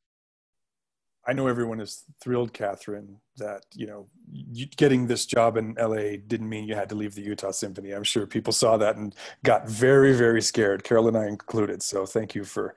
I 1.25 1.33
know 1.33 1.47
everyone 1.47 1.79
is 1.79 2.03
thrilled, 2.21 2.53
Kathryn, 2.53 3.15
that 3.37 3.63
you 3.77 3.87
know 3.87 4.09
you, 4.33 4.67
getting 4.67 5.07
this 5.07 5.25
job 5.25 5.57
in 5.57 5.77
LA 5.81 6.17
didn't 6.27 6.49
mean 6.49 6.67
you 6.67 6.75
had 6.75 6.89
to 6.89 6.97
leave 6.97 7.15
the 7.15 7.23
Utah 7.23 7.53
Symphony. 7.53 7.93
I'm 7.93 8.03
sure 8.03 8.27
people 8.27 8.53
saw 8.53 8.77
that 8.79 8.97
and 8.97 9.15
got 9.45 9.69
very, 9.69 10.15
very 10.15 10.43
scared, 10.43 10.83
Carol 10.83 11.07
and 11.07 11.17
I 11.17 11.29
included. 11.29 11.81
So 11.81 12.07
thank 12.07 12.35
you 12.35 12.43
for 12.43 12.75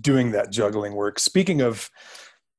doing 0.00 0.32
that 0.32 0.50
juggling 0.50 0.94
work. 0.94 1.20
Speaking 1.20 1.62
of 1.62 1.88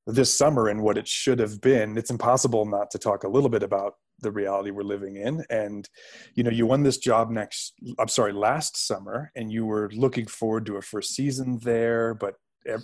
this 0.08 0.36
summer 0.36 0.70
and 0.70 0.82
what 0.82 0.98
it 0.98 1.10
should 1.10 1.40
have 1.40 1.60
been, 1.60 1.98
it's 1.98 2.10
impossible 2.10 2.66
not 2.66 2.90
to 2.92 2.98
talk 2.98 3.26
a 3.26 3.30
little 3.30 3.50
bit 3.50 3.64
about 3.64 3.96
the 4.22 4.32
reality 4.32 4.72
we're 4.72 4.84
living 4.84 5.16
in. 5.16 5.44
And 5.50 5.88
you 6.36 6.44
know 6.44 6.52
you 6.52 6.66
won 6.66 6.84
this 6.84 6.98
job 6.98 7.30
next 7.30 7.74
i'm 8.00 8.08
sorry 8.08 8.34
last 8.34 8.78
summer 8.78 9.32
and 9.36 9.52
you 9.52 9.66
were 9.66 9.90
looking 9.94 10.26
forward 10.26 10.66
to 10.66 10.78
a 10.78 10.82
first 10.82 11.14
season 11.14 11.60
there 11.60 12.14
but 12.14 12.36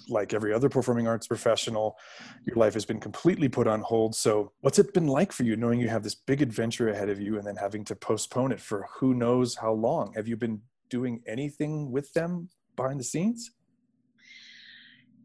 like 0.10 0.34
every 0.34 0.54
other 0.54 0.70
performing 0.70 1.08
arts 1.08 1.28
professional 1.28 1.98
your 2.46 2.56
life 2.56 2.74
has 2.74 2.86
been 2.86 3.00
completely 3.00 3.48
put 3.48 3.68
on 3.68 3.82
hold. 3.82 4.16
So 4.16 4.52
what's 4.62 4.80
it 4.80 4.94
been 4.94 5.08
like 5.08 5.32
for 5.32 5.44
you 5.44 5.56
knowing 5.56 5.80
you 5.80 5.90
have 5.90 6.04
this 6.04 6.16
big 6.16 6.42
adventure 6.42 6.90
ahead 6.90 7.10
of 7.10 7.22
you 7.22 7.38
and 7.38 7.46
then 7.46 7.56
having 7.56 7.84
to 7.86 7.96
postpone 7.96 8.52
it 8.52 8.60
for 8.60 8.88
who 9.00 9.14
knows 9.14 9.56
how 9.56 9.74
long? 9.74 10.14
Have 10.16 10.28
you 10.28 10.36
been 10.36 10.62
doing 10.90 11.22
anything 11.28 11.92
with 11.92 12.12
them 12.14 12.50
behind 12.76 13.00
the 13.00 13.04
scenes 13.04 13.52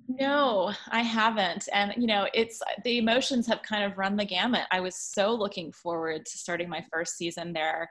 no, 0.08 0.72
I 0.90 1.02
haven't. 1.02 1.68
And, 1.72 1.94
you 1.96 2.06
know, 2.06 2.26
it's 2.34 2.60
the 2.84 2.98
emotions 2.98 3.46
have 3.46 3.62
kind 3.62 3.84
of 3.84 3.98
run 3.98 4.16
the 4.16 4.24
gamut. 4.24 4.66
I 4.70 4.80
was 4.80 4.96
so 4.96 5.34
looking 5.34 5.72
forward 5.72 6.26
to 6.26 6.38
starting 6.38 6.68
my 6.68 6.84
first 6.92 7.16
season 7.16 7.52
there. 7.52 7.90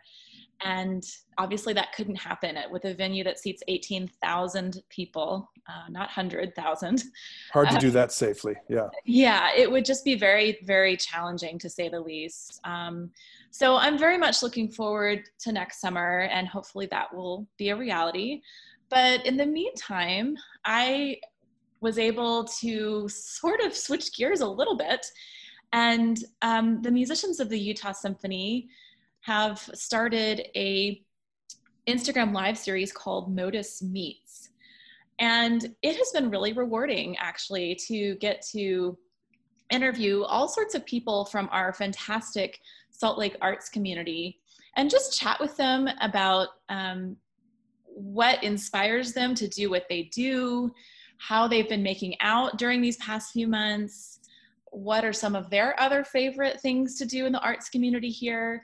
And 0.63 1.03
obviously, 1.39 1.73
that 1.73 1.91
couldn't 1.93 2.17
happen 2.17 2.55
with 2.69 2.85
a 2.85 2.93
venue 2.93 3.23
that 3.23 3.39
seats 3.39 3.63
18,000 3.67 4.83
people, 4.89 5.49
uh, 5.67 5.89
not 5.89 6.09
100,000. 6.09 7.03
Hard 7.51 7.69
to 7.71 7.79
do 7.79 7.89
that 7.91 8.11
safely. 8.11 8.55
Yeah. 8.69 8.87
Yeah, 9.05 9.49
it 9.55 9.71
would 9.71 9.85
just 9.85 10.05
be 10.05 10.15
very, 10.15 10.59
very 10.63 10.97
challenging 10.97 11.57
to 11.59 11.69
say 11.69 11.89
the 11.89 11.99
least. 11.99 12.59
Um, 12.63 13.09
so 13.49 13.75
I'm 13.75 13.97
very 13.97 14.19
much 14.19 14.43
looking 14.43 14.69
forward 14.69 15.23
to 15.39 15.51
next 15.51 15.81
summer, 15.81 16.29
and 16.31 16.47
hopefully, 16.47 16.87
that 16.91 17.13
will 17.13 17.47
be 17.57 17.69
a 17.69 17.75
reality. 17.75 18.41
But 18.89 19.25
in 19.25 19.37
the 19.37 19.45
meantime, 19.45 20.35
I 20.63 21.17
was 21.81 21.97
able 21.97 22.45
to 22.45 23.09
sort 23.09 23.59
of 23.61 23.75
switch 23.75 24.15
gears 24.15 24.41
a 24.41 24.47
little 24.47 24.77
bit. 24.77 25.05
And 25.73 26.23
um, 26.41 26.81
the 26.81 26.91
musicians 26.91 27.39
of 27.39 27.49
the 27.49 27.59
Utah 27.59 27.91
Symphony 27.91 28.69
have 29.21 29.59
started 29.73 30.47
a 30.55 31.03
Instagram 31.87 32.33
live 32.33 32.57
series 32.57 32.91
called 32.91 33.35
MOTUS 33.35 33.81
Meets. 33.81 34.49
And 35.19 35.75
it 35.81 35.95
has 35.95 36.11
been 36.11 36.29
really 36.29 36.53
rewarding 36.53 37.15
actually 37.17 37.75
to 37.87 38.15
get 38.15 38.41
to 38.51 38.97
interview 39.69 40.23
all 40.23 40.47
sorts 40.47 40.75
of 40.75 40.85
people 40.85 41.25
from 41.25 41.47
our 41.51 41.73
fantastic 41.73 42.59
Salt 42.89 43.17
Lake 43.17 43.37
arts 43.41 43.69
community 43.69 44.39
and 44.75 44.89
just 44.89 45.19
chat 45.19 45.39
with 45.39 45.55
them 45.57 45.87
about 46.01 46.49
um, 46.69 47.15
what 47.85 48.43
inspires 48.43 49.13
them 49.13 49.35
to 49.35 49.47
do 49.47 49.69
what 49.69 49.85
they 49.89 50.03
do, 50.03 50.71
how 51.27 51.47
they've 51.47 51.69
been 51.69 51.83
making 51.83 52.15
out 52.19 52.57
during 52.57 52.81
these 52.81 52.97
past 52.97 53.31
few 53.31 53.47
months, 53.47 54.19
what 54.71 55.05
are 55.05 55.13
some 55.13 55.35
of 55.35 55.49
their 55.49 55.79
other 55.79 56.03
favorite 56.03 56.59
things 56.59 56.97
to 56.97 57.05
do 57.05 57.25
in 57.25 57.31
the 57.31 57.39
arts 57.41 57.69
community 57.69 58.09
here. 58.09 58.63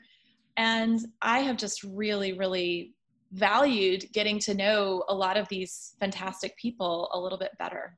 And 0.56 1.00
I 1.22 1.40
have 1.40 1.58
just 1.58 1.84
really, 1.84 2.34
really 2.34 2.96
valued 3.32 4.06
getting 4.12 4.40
to 4.40 4.56
know 4.56 5.04
a 5.08 5.14
lot 5.14 5.38
of 5.38 5.48
these 5.50 5.94
fantastic 6.00 6.58
people 6.58 7.10
a 7.14 7.20
little 7.20 7.38
bit 7.38 7.52
better. 7.60 7.98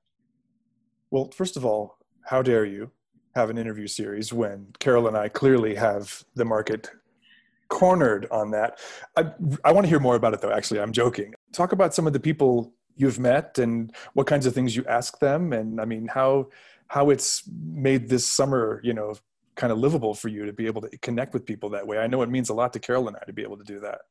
Well, 1.09 1.31
first 1.33 1.55
of 1.55 1.63
all, 1.65 1.97
how 2.25 2.41
dare 2.41 2.65
you 2.65 2.91
have 3.35 3.49
an 3.49 3.57
interview 3.57 3.87
series 3.87 4.33
when 4.33 4.67
Carol 4.79 5.07
and 5.07 5.15
I 5.15 5.29
clearly 5.29 5.75
have 5.75 6.23
the 6.35 6.43
market 6.43 6.89
cornered 7.69 8.27
on 8.31 8.51
that. 8.51 8.79
I, 9.15 9.31
I 9.63 9.71
want 9.71 9.85
to 9.85 9.89
hear 9.89 9.99
more 9.99 10.15
about 10.15 10.33
it 10.33 10.41
though, 10.41 10.51
actually. 10.51 10.81
I'm 10.81 10.91
joking. 10.91 11.33
Talk 11.53 11.71
about 11.71 11.93
some 11.93 12.07
of 12.07 12.13
the 12.13 12.19
people 12.19 12.73
you've 12.99 13.17
met 13.17 13.57
and 13.57 13.95
what 14.13 14.27
kinds 14.27 14.45
of 14.45 14.53
things 14.53 14.75
you 14.75 14.85
ask 14.85 15.19
them 15.19 15.53
and 15.53 15.81
i 15.81 15.85
mean 15.85 16.07
how 16.07 16.47
how 16.87 17.09
it's 17.09 17.43
made 17.71 18.09
this 18.09 18.25
summer 18.25 18.81
you 18.83 18.93
know 18.93 19.15
kind 19.55 19.71
of 19.71 19.79
livable 19.79 20.13
for 20.13 20.27
you 20.27 20.45
to 20.45 20.53
be 20.53 20.67
able 20.67 20.81
to 20.81 20.97
connect 20.99 21.33
with 21.33 21.45
people 21.45 21.69
that 21.69 21.87
way 21.87 21.97
i 21.97 22.07
know 22.07 22.21
it 22.21 22.29
means 22.29 22.49
a 22.49 22.53
lot 22.53 22.71
to 22.73 22.79
carol 22.79 23.07
and 23.07 23.17
i 23.17 23.25
to 23.25 23.33
be 23.33 23.41
able 23.41 23.57
to 23.57 23.63
do 23.63 23.79
that 23.79 24.01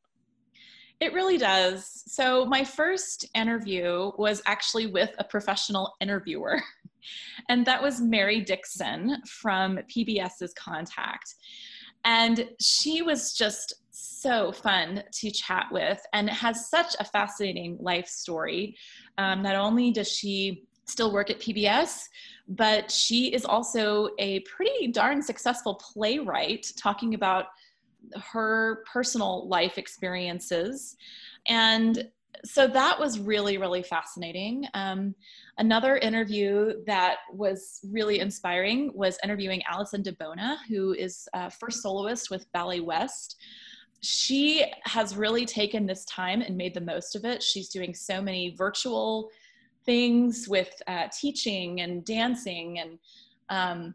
it 1.00 1.12
really 1.12 1.38
does. 1.38 2.02
So, 2.06 2.44
my 2.44 2.64
first 2.64 3.26
interview 3.34 4.10
was 4.18 4.42
actually 4.46 4.86
with 4.86 5.10
a 5.18 5.24
professional 5.24 5.94
interviewer, 6.00 6.60
and 7.48 7.64
that 7.66 7.80
was 7.80 8.00
Mary 8.00 8.40
Dickson 8.40 9.22
from 9.24 9.78
PBS's 9.88 10.52
Contact. 10.54 11.34
And 12.04 12.48
she 12.60 13.02
was 13.02 13.34
just 13.34 13.74
so 13.90 14.52
fun 14.52 15.02
to 15.12 15.30
chat 15.30 15.66
with 15.70 16.00
and 16.12 16.28
has 16.30 16.68
such 16.70 16.94
a 16.98 17.04
fascinating 17.04 17.76
life 17.80 18.08
story. 18.08 18.76
Um, 19.16 19.42
not 19.42 19.54
only 19.54 19.90
does 19.90 20.10
she 20.10 20.64
still 20.86 21.12
work 21.12 21.30
at 21.30 21.38
PBS, 21.38 22.04
but 22.48 22.90
she 22.90 23.32
is 23.34 23.44
also 23.44 24.08
a 24.18 24.40
pretty 24.40 24.88
darn 24.88 25.22
successful 25.22 25.74
playwright 25.74 26.66
talking 26.78 27.14
about 27.14 27.46
her 28.32 28.84
personal 28.90 29.46
life 29.48 29.76
experiences. 29.76 30.96
And 31.46 32.08
so 32.44 32.66
that 32.66 32.98
was 32.98 33.18
really, 33.18 33.58
really 33.58 33.82
fascinating. 33.82 34.66
Um, 34.74 35.14
another 35.58 35.96
interview 35.96 36.74
that 36.86 37.18
was 37.32 37.80
really 37.90 38.20
inspiring 38.20 38.90
was 38.94 39.18
interviewing 39.24 39.62
Allison 39.70 40.02
DeBona, 40.02 40.56
who 40.68 40.92
is 40.94 41.28
a 41.34 41.50
first 41.50 41.82
soloist 41.82 42.30
with 42.30 42.50
Ballet 42.52 42.80
West. 42.80 43.36
She 44.00 44.64
has 44.84 45.16
really 45.16 45.44
taken 45.44 45.86
this 45.86 46.04
time 46.04 46.40
and 46.40 46.56
made 46.56 46.74
the 46.74 46.80
most 46.80 47.16
of 47.16 47.24
it. 47.24 47.42
She's 47.42 47.68
doing 47.68 47.94
so 47.94 48.20
many 48.22 48.54
virtual 48.56 49.30
things 49.84 50.46
with 50.48 50.70
uh, 50.86 51.08
teaching 51.18 51.80
and 51.80 52.04
dancing 52.04 52.78
and 52.78 52.98
um, 53.50 53.94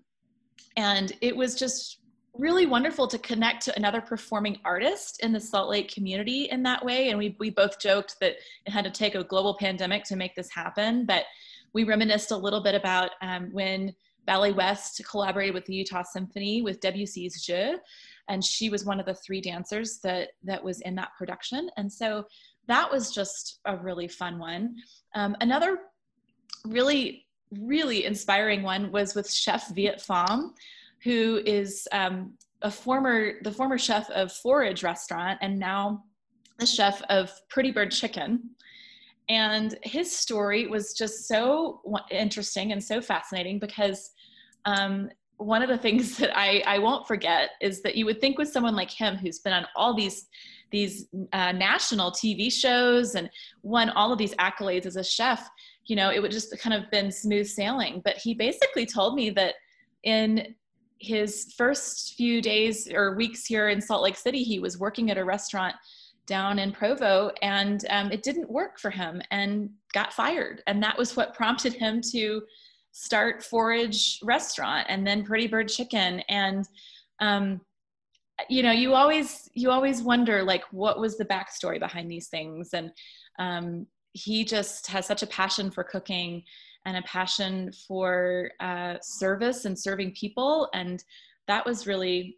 and 0.76 1.14
it 1.22 1.36
was 1.36 1.56
just 1.56 2.00
really 2.38 2.66
wonderful 2.66 3.08
to 3.08 3.18
connect 3.20 3.64
to 3.64 3.76
another 3.76 4.02
performing 4.02 4.60
artist 4.66 5.22
in 5.22 5.32
the 5.32 5.40
Salt 5.40 5.70
Lake 5.70 5.94
community 5.94 6.46
in 6.46 6.64
that 6.64 6.84
way. 6.84 7.10
And 7.10 7.18
we, 7.18 7.36
we 7.40 7.52
both 7.52 7.80
joked 7.80 8.16
that 8.22 8.36
it 8.66 8.72
had 8.72 8.86
to 8.86 8.92
take 8.92 9.16
a 9.16 9.24
global 9.24 9.56
pandemic 9.56 10.04
to 10.06 10.16
make 10.16 10.36
this 10.36 10.50
happen. 10.50 11.06
But 11.06 11.26
we 11.74 11.84
reminisced 11.84 12.32
a 12.32 12.38
little 12.38 12.62
bit 12.62 12.76
about 12.76 13.12
um, 13.22 13.50
when 13.52 13.94
Ballet 14.26 14.52
West 14.52 15.02
collaborated 15.08 15.54
with 15.54 15.66
the 15.66 15.76
Utah 15.76 16.04
Symphony 16.04 16.62
with 16.62 16.80
Debussy's 16.80 17.46
Jeux. 17.46 17.78
And 18.30 18.44
she 18.44 18.70
was 18.70 18.86
one 18.86 19.00
of 19.00 19.06
the 19.06 19.16
three 19.16 19.42
dancers 19.42 20.00
that, 20.00 20.30
that 20.44 20.64
was 20.64 20.82
in 20.82 20.96
that 20.96 21.12
production. 21.18 21.70
And 21.78 21.92
so 21.92 22.26
that 22.68 22.90
was 22.90 23.14
just 23.14 23.60
a 23.66 23.78
really 23.78 24.08
fun 24.08 24.40
one. 24.40 24.76
Um, 25.14 25.36
another 25.42 25.78
really, 26.66 27.28
really 27.52 28.06
inspiring 28.06 28.64
one 28.64 28.92
was 28.92 29.14
with 29.14 29.30
Chef 29.30 29.70
Viet 29.76 29.98
Pham 29.98 30.52
who 31.04 31.42
is 31.46 31.88
um, 31.92 32.34
a 32.62 32.72
former 32.72 33.42
the 33.44 33.52
former 33.52 33.78
chef 33.78 34.10
of 34.12 34.32
Forage 34.32 34.84
Restaurant 34.84 35.38
and 35.42 35.60
now 35.60 36.04
the 36.60 36.66
chef 36.66 37.02
of 37.10 37.32
Pretty 37.50 37.72
Bird 37.72 37.92
Chicken. 37.92 38.50
And 39.30 39.78
his 39.84 40.12
story 40.12 40.68
was 40.68 40.94
just 40.94 41.28
so 41.28 41.82
interesting 42.12 42.72
and 42.72 42.84
so 42.84 43.02
fascinating 43.02 43.58
because 43.58 44.12
um, 44.66 45.10
one 45.38 45.62
of 45.62 45.70
the 45.70 45.78
things 45.78 46.18
that 46.20 46.38
I, 46.38 46.64
I 46.66 46.80
won't 46.80 47.08
forget 47.08 47.52
is 47.62 47.82
that 47.82 47.96
you 47.96 48.06
would 48.06 48.22
think 48.22 48.38
with 48.38 48.50
someone 48.50 48.76
like 48.76 48.92
him 48.92 49.16
who's 49.16 49.40
been 49.40 49.54
on 49.54 49.66
all 49.76 49.94
these 49.94 50.28
these 50.72 51.08
uh, 51.34 51.52
national 51.52 52.10
TV 52.10 52.52
shows 52.52 53.14
and 53.14 53.30
won 53.62 53.92
all 53.92 54.12
of 54.12 54.18
these 54.18 54.34
accolades 54.36 54.88
as 54.88 54.96
a 54.96 55.04
chef, 55.04 55.48
you 55.86 55.96
know, 55.96 56.10
it 56.10 56.20
would 56.20 56.32
just 56.32 56.58
kind 56.58 56.74
of 56.74 56.90
been 56.90 57.12
smooth 57.12 57.46
sailing. 57.46 58.02
But 58.04 58.18
he 58.18 58.34
basically 58.34 58.88
told 58.88 59.14
me 59.14 59.30
that 59.32 59.54
in 60.02 60.56
his 61.00 61.54
first 61.58 62.16
few 62.16 62.42
days 62.42 62.90
or 62.92 63.16
weeks 63.16 63.46
here 63.46 63.70
in 63.70 63.82
Salt 63.82 64.04
Lake 64.04 64.18
City, 64.18 64.44
he 64.44 64.60
was 64.60 64.78
working 64.78 65.12
at 65.12 65.18
a 65.18 65.26
restaurant 65.26 65.76
down 66.26 66.60
in 66.60 66.72
Provo, 66.72 67.32
and 67.42 67.86
um, 67.90 68.12
it 68.12 68.24
didn't 68.24 68.50
work 68.50 68.80
for 68.80 68.90
him 68.90 69.22
and 69.32 69.70
got 69.94 70.14
fired. 70.14 70.64
And 70.68 70.82
that 70.82 70.98
was 70.98 71.16
what 71.16 71.34
prompted 71.34 71.74
him 71.74 72.02
to 72.12 72.42
start 72.94 73.44
Forage 73.44 74.20
Restaurant 74.24 74.86
and 74.90 75.06
then 75.06 75.26
Pretty 75.26 75.48
Bird 75.48 75.68
Chicken. 75.68 76.22
And 76.30 76.66
um, 77.20 77.62
you 78.50 78.64
know, 78.64 78.72
you 78.72 78.94
always 78.94 79.50
you 79.54 79.70
always 79.70 80.02
wonder 80.02 80.44
like 80.44 80.64
what 80.72 81.00
was 81.00 81.18
the 81.18 81.26
backstory 81.26 81.80
behind 81.80 82.10
these 82.10 82.30
things. 82.30 82.70
And 82.74 82.92
um, 83.40 83.88
he 84.14 84.46
just 84.46 84.88
has 84.88 85.06
such 85.06 85.24
a 85.24 85.28
passion 85.28 85.72
for 85.72 85.84
cooking 85.84 86.44
and 86.86 86.98
a 86.98 87.02
passion 87.04 87.72
for 87.88 88.52
uh, 88.60 88.96
service 89.02 89.66
and 89.66 89.78
serving 89.78 90.14
people, 90.14 90.70
and 90.74 91.04
that 91.48 91.66
was 91.66 91.88
really 91.88 92.38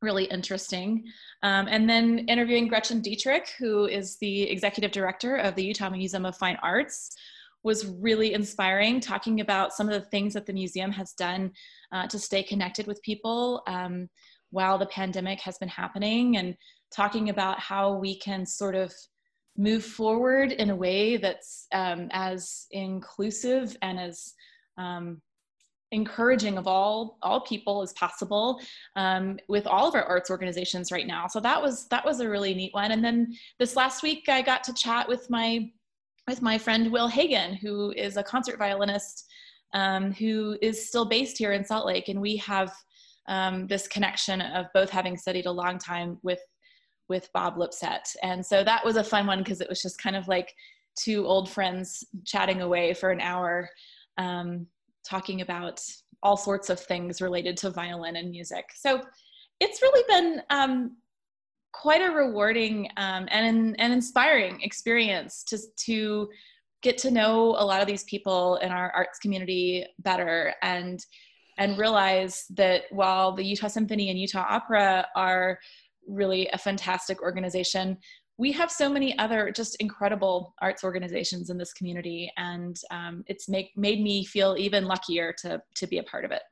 really 0.00 0.24
interesting. 0.26 1.04
Um, 1.42 1.66
and 1.68 1.88
then 1.90 2.20
interviewing 2.28 2.68
Gretchen 2.68 3.00
Dietrich, 3.00 3.48
who 3.58 3.86
is 3.86 4.16
the 4.18 4.42
executive 4.42 4.92
director 4.92 5.36
of 5.36 5.54
the 5.54 5.64
Utah 5.64 5.90
Museum 5.90 6.24
of 6.24 6.36
Fine 6.36 6.56
Arts, 6.62 7.16
was 7.64 7.86
really 7.86 8.32
inspiring, 8.34 9.00
talking 9.00 9.40
about 9.40 9.72
some 9.72 9.88
of 9.88 9.94
the 9.94 10.08
things 10.08 10.32
that 10.34 10.46
the 10.46 10.52
museum 10.52 10.92
has 10.92 11.12
done 11.14 11.50
uh, 11.92 12.06
to 12.06 12.18
stay 12.18 12.42
connected 12.42 12.86
with 12.86 13.02
people 13.02 13.62
um, 13.66 14.08
while 14.50 14.78
the 14.78 14.86
pandemic 14.86 15.40
has 15.40 15.58
been 15.58 15.68
happening, 15.68 16.36
and 16.36 16.56
talking 16.92 17.28
about 17.28 17.58
how 17.58 17.94
we 17.94 18.18
can 18.18 18.46
sort 18.46 18.74
of 18.74 18.92
move 19.58 19.84
forward 19.84 20.52
in 20.52 20.70
a 20.70 20.76
way 20.76 21.18
that's 21.18 21.66
um, 21.72 22.08
as 22.12 22.66
inclusive 22.70 23.76
and 23.82 23.98
as 23.98 24.32
um, 24.78 25.20
encouraging 25.90 26.58
of 26.58 26.66
all 26.66 27.18
all 27.22 27.40
people 27.40 27.82
as 27.82 27.92
possible 27.94 28.60
um, 28.96 29.38
with 29.48 29.66
all 29.66 29.88
of 29.88 29.94
our 29.94 30.04
arts 30.04 30.30
organizations 30.30 30.92
right 30.92 31.06
now. 31.06 31.26
So 31.26 31.40
that 31.40 31.60
was 31.60 31.88
that 31.88 32.04
was 32.04 32.20
a 32.20 32.28
really 32.28 32.54
neat 32.54 32.72
one. 32.72 32.92
And 32.92 33.04
then 33.04 33.34
this 33.58 33.76
last 33.76 34.02
week 34.02 34.28
i 34.28 34.40
got 34.40 34.62
to 34.64 34.74
chat 34.74 35.08
with 35.08 35.28
my 35.28 35.70
with 36.28 36.42
my 36.42 36.58
friend 36.58 36.92
will 36.92 37.08
hagen 37.08 37.54
who 37.54 37.92
is 37.92 38.16
a 38.16 38.22
concert 38.22 38.58
violinist 38.58 39.26
um, 39.74 40.12
who 40.12 40.56
is 40.62 40.88
still 40.88 41.04
based 41.04 41.36
here 41.36 41.52
in 41.52 41.64
salt 41.64 41.86
lake. 41.86 42.08
And 42.08 42.20
we 42.20 42.36
have 42.36 42.72
um, 43.28 43.66
this 43.66 43.86
connection 43.88 44.40
of 44.40 44.66
both 44.72 44.90
having 44.90 45.16
studied 45.16 45.46
a 45.46 45.52
long 45.52 45.78
time 45.78 46.18
with 46.22 46.40
with 47.08 47.28
bob 47.32 47.56
lipsett 47.56 48.14
and 48.22 48.44
so 48.44 48.62
that 48.64 48.84
was 48.84 48.96
a 48.96 49.04
fun 49.04 49.26
one 49.26 49.38
because 49.38 49.60
it 49.60 49.68
was 49.68 49.82
just 49.82 50.00
kind 50.02 50.16
of 50.16 50.28
like 50.28 50.54
two 50.96 51.26
old 51.26 51.48
friends 51.48 52.04
chatting 52.24 52.60
away 52.60 52.92
for 52.92 53.10
an 53.10 53.20
hour 53.20 53.68
um, 54.18 54.66
talking 55.04 55.40
about 55.40 55.80
all 56.22 56.36
sorts 56.36 56.70
of 56.70 56.80
things 56.80 57.22
related 57.22 57.56
to 57.56 57.70
violin 57.70 58.16
and 58.16 58.30
music. 58.30 58.64
So 58.74 59.00
it's 59.60 59.82
really 59.82 60.04
been 60.08 60.42
um, 60.50 60.96
quite 61.72 62.02
a 62.02 62.12
rewarding 62.12 62.88
um, 62.96 63.28
and, 63.30 63.76
an 63.78 63.92
inspiring 63.92 64.60
experience 64.62 65.44
to, 65.44 65.58
to 65.84 66.28
get 66.82 66.98
to 66.98 67.10
know 67.10 67.56
a 67.58 67.64
lot 67.64 67.80
of 67.80 67.86
these 67.86 68.04
people 68.04 68.56
in 68.56 68.70
our 68.70 68.90
arts 68.92 69.18
community 69.18 69.86
better 70.00 70.54
and 70.62 71.04
and 71.60 71.76
realize 71.76 72.44
that 72.50 72.82
while 72.90 73.32
the 73.32 73.42
Utah 73.42 73.66
Symphony 73.66 74.10
and 74.10 74.18
Utah 74.18 74.46
Opera 74.48 75.08
are 75.16 75.58
really 76.08 76.48
a 76.48 76.58
fantastic 76.58 77.22
organization, 77.22 77.98
we 78.38 78.52
have 78.52 78.70
so 78.70 78.88
many 78.88 79.18
other 79.18 79.50
just 79.50 79.76
incredible 79.80 80.54
arts 80.60 80.84
organizations 80.84 81.50
in 81.50 81.58
this 81.58 81.72
community 81.72 82.32
and 82.36 82.76
um, 82.90 83.24
it's 83.26 83.48
make, 83.48 83.72
made 83.76 84.00
me 84.00 84.24
feel 84.24 84.56
even 84.58 84.84
luckier 84.84 85.34
to, 85.38 85.60
to 85.74 85.86
be 85.86 85.98
a 85.98 86.02
part 86.04 86.24
of 86.24 86.30
it. 86.30 86.42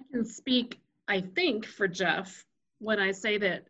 I 0.00 0.04
can 0.10 0.24
speak 0.24 0.80
i 1.08 1.20
think 1.20 1.66
for 1.66 1.88
jeff 1.88 2.44
when 2.78 2.98
i 2.98 3.10
say 3.10 3.38
that 3.38 3.64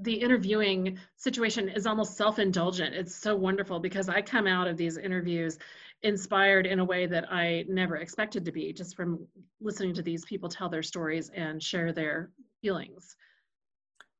the 0.00 0.14
interviewing 0.14 0.98
situation 1.18 1.68
is 1.68 1.86
almost 1.86 2.16
self-indulgent. 2.16 2.94
It's 2.94 3.14
so 3.14 3.36
wonderful 3.36 3.78
because 3.78 4.08
i 4.08 4.22
come 4.22 4.46
out 4.46 4.66
of 4.66 4.76
these 4.76 4.96
interviews 4.96 5.58
inspired 6.02 6.66
in 6.66 6.78
a 6.78 6.84
way 6.84 7.06
that 7.06 7.30
i 7.30 7.64
never 7.68 7.96
expected 7.96 8.44
to 8.44 8.52
be 8.52 8.72
just 8.72 8.96
from 8.96 9.26
listening 9.60 9.94
to 9.94 10.02
these 10.02 10.24
people 10.24 10.48
tell 10.48 10.68
their 10.68 10.82
stories 10.82 11.30
and 11.34 11.62
share 11.62 11.92
their 11.92 12.30
feelings 12.62 13.16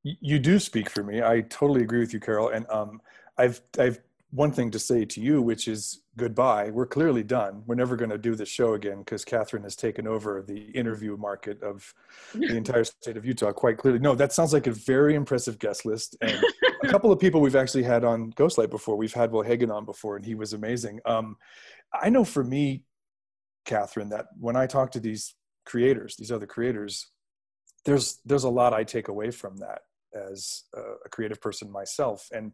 you 0.03 0.38
do 0.38 0.59
speak 0.59 0.91
for 0.91 1.03
me. 1.03 1.23
I 1.23 1.43
totally 1.43 1.83
agree 1.83 2.01
with 2.01 2.12
you, 2.12 2.21
Carol. 2.21 2.49
And 2.49 2.67
um, 2.71 3.01
I've 3.38 3.61
I've 3.79 4.01
one 4.33 4.51
thing 4.51 4.71
to 4.71 4.79
say 4.79 5.05
to 5.05 5.21
you, 5.21 5.43
which 5.43 5.69
is 5.69 6.03
goodbye. 6.17 6.71
We're 6.71 6.87
clearly 6.87 7.23
done. 7.23 7.62
We're 7.67 7.75
never 7.75 7.97
going 7.97 8.11
to 8.11 8.19
do 8.19 8.35
this 8.35 8.49
show 8.49 8.73
again 8.73 9.01
because 9.01 9.27
Kathryn 9.27 9.62
has 9.62 9.77
taken 9.77 10.07
over 10.07 10.43
the 10.43 10.71
interview 10.71 11.19
market 11.19 11.62
of 11.62 11.93
the 12.35 12.57
entire 12.57 12.85
state 12.85 13.17
of 13.17 13.27
Utah. 13.27 13.53
Quite 13.53 13.77
clearly, 13.79 14.01
no. 14.01 14.15
That 14.15 14.33
sounds 14.33 14.53
like 14.53 14.67
a 14.67 14.73
very 14.73 15.15
impressive 15.15 15.59
guest 15.59 15.85
list, 15.85 16.17
and 16.21 16.43
a 16.83 16.88
couple 16.88 17.12
of 17.12 17.21
people 17.21 17.41
we've 17.41 17.57
actually 17.57 17.85
had 17.85 18.05
on 18.05 18.33
Ghostlight 18.33 18.71
before. 18.71 18.97
We've 18.97 19.12
had 19.12 19.31
Will 19.31 19.43
Hagen 19.43 19.71
on 19.71 19.85
before, 19.85 20.17
and 20.17 20.25
he 20.25 20.35
was 20.35 20.53
amazing. 20.53 21.01
Um, 21.05 21.37
I 21.95 22.09
know 22.09 22.25
for 22.25 22.43
me, 22.43 22.85
Kathryn, 23.67 24.11
that 24.11 24.27
when 24.41 24.57
I 24.57 24.67
talk 24.67 24.91
to 24.93 25.01
these 25.01 25.35
creators, 25.67 26.17
these 26.17 26.33
other 26.33 26.47
creators, 26.47 27.09
there's 27.85 28.19
there's 28.25 28.45
a 28.45 28.51
lot 28.51 28.73
I 28.73 28.83
take 28.83 29.09
away 29.09 29.31
from 29.31 29.59
that 29.59 29.83
as 30.14 30.64
a 30.75 31.09
creative 31.09 31.40
person 31.40 31.70
myself. 31.70 32.29
And 32.33 32.53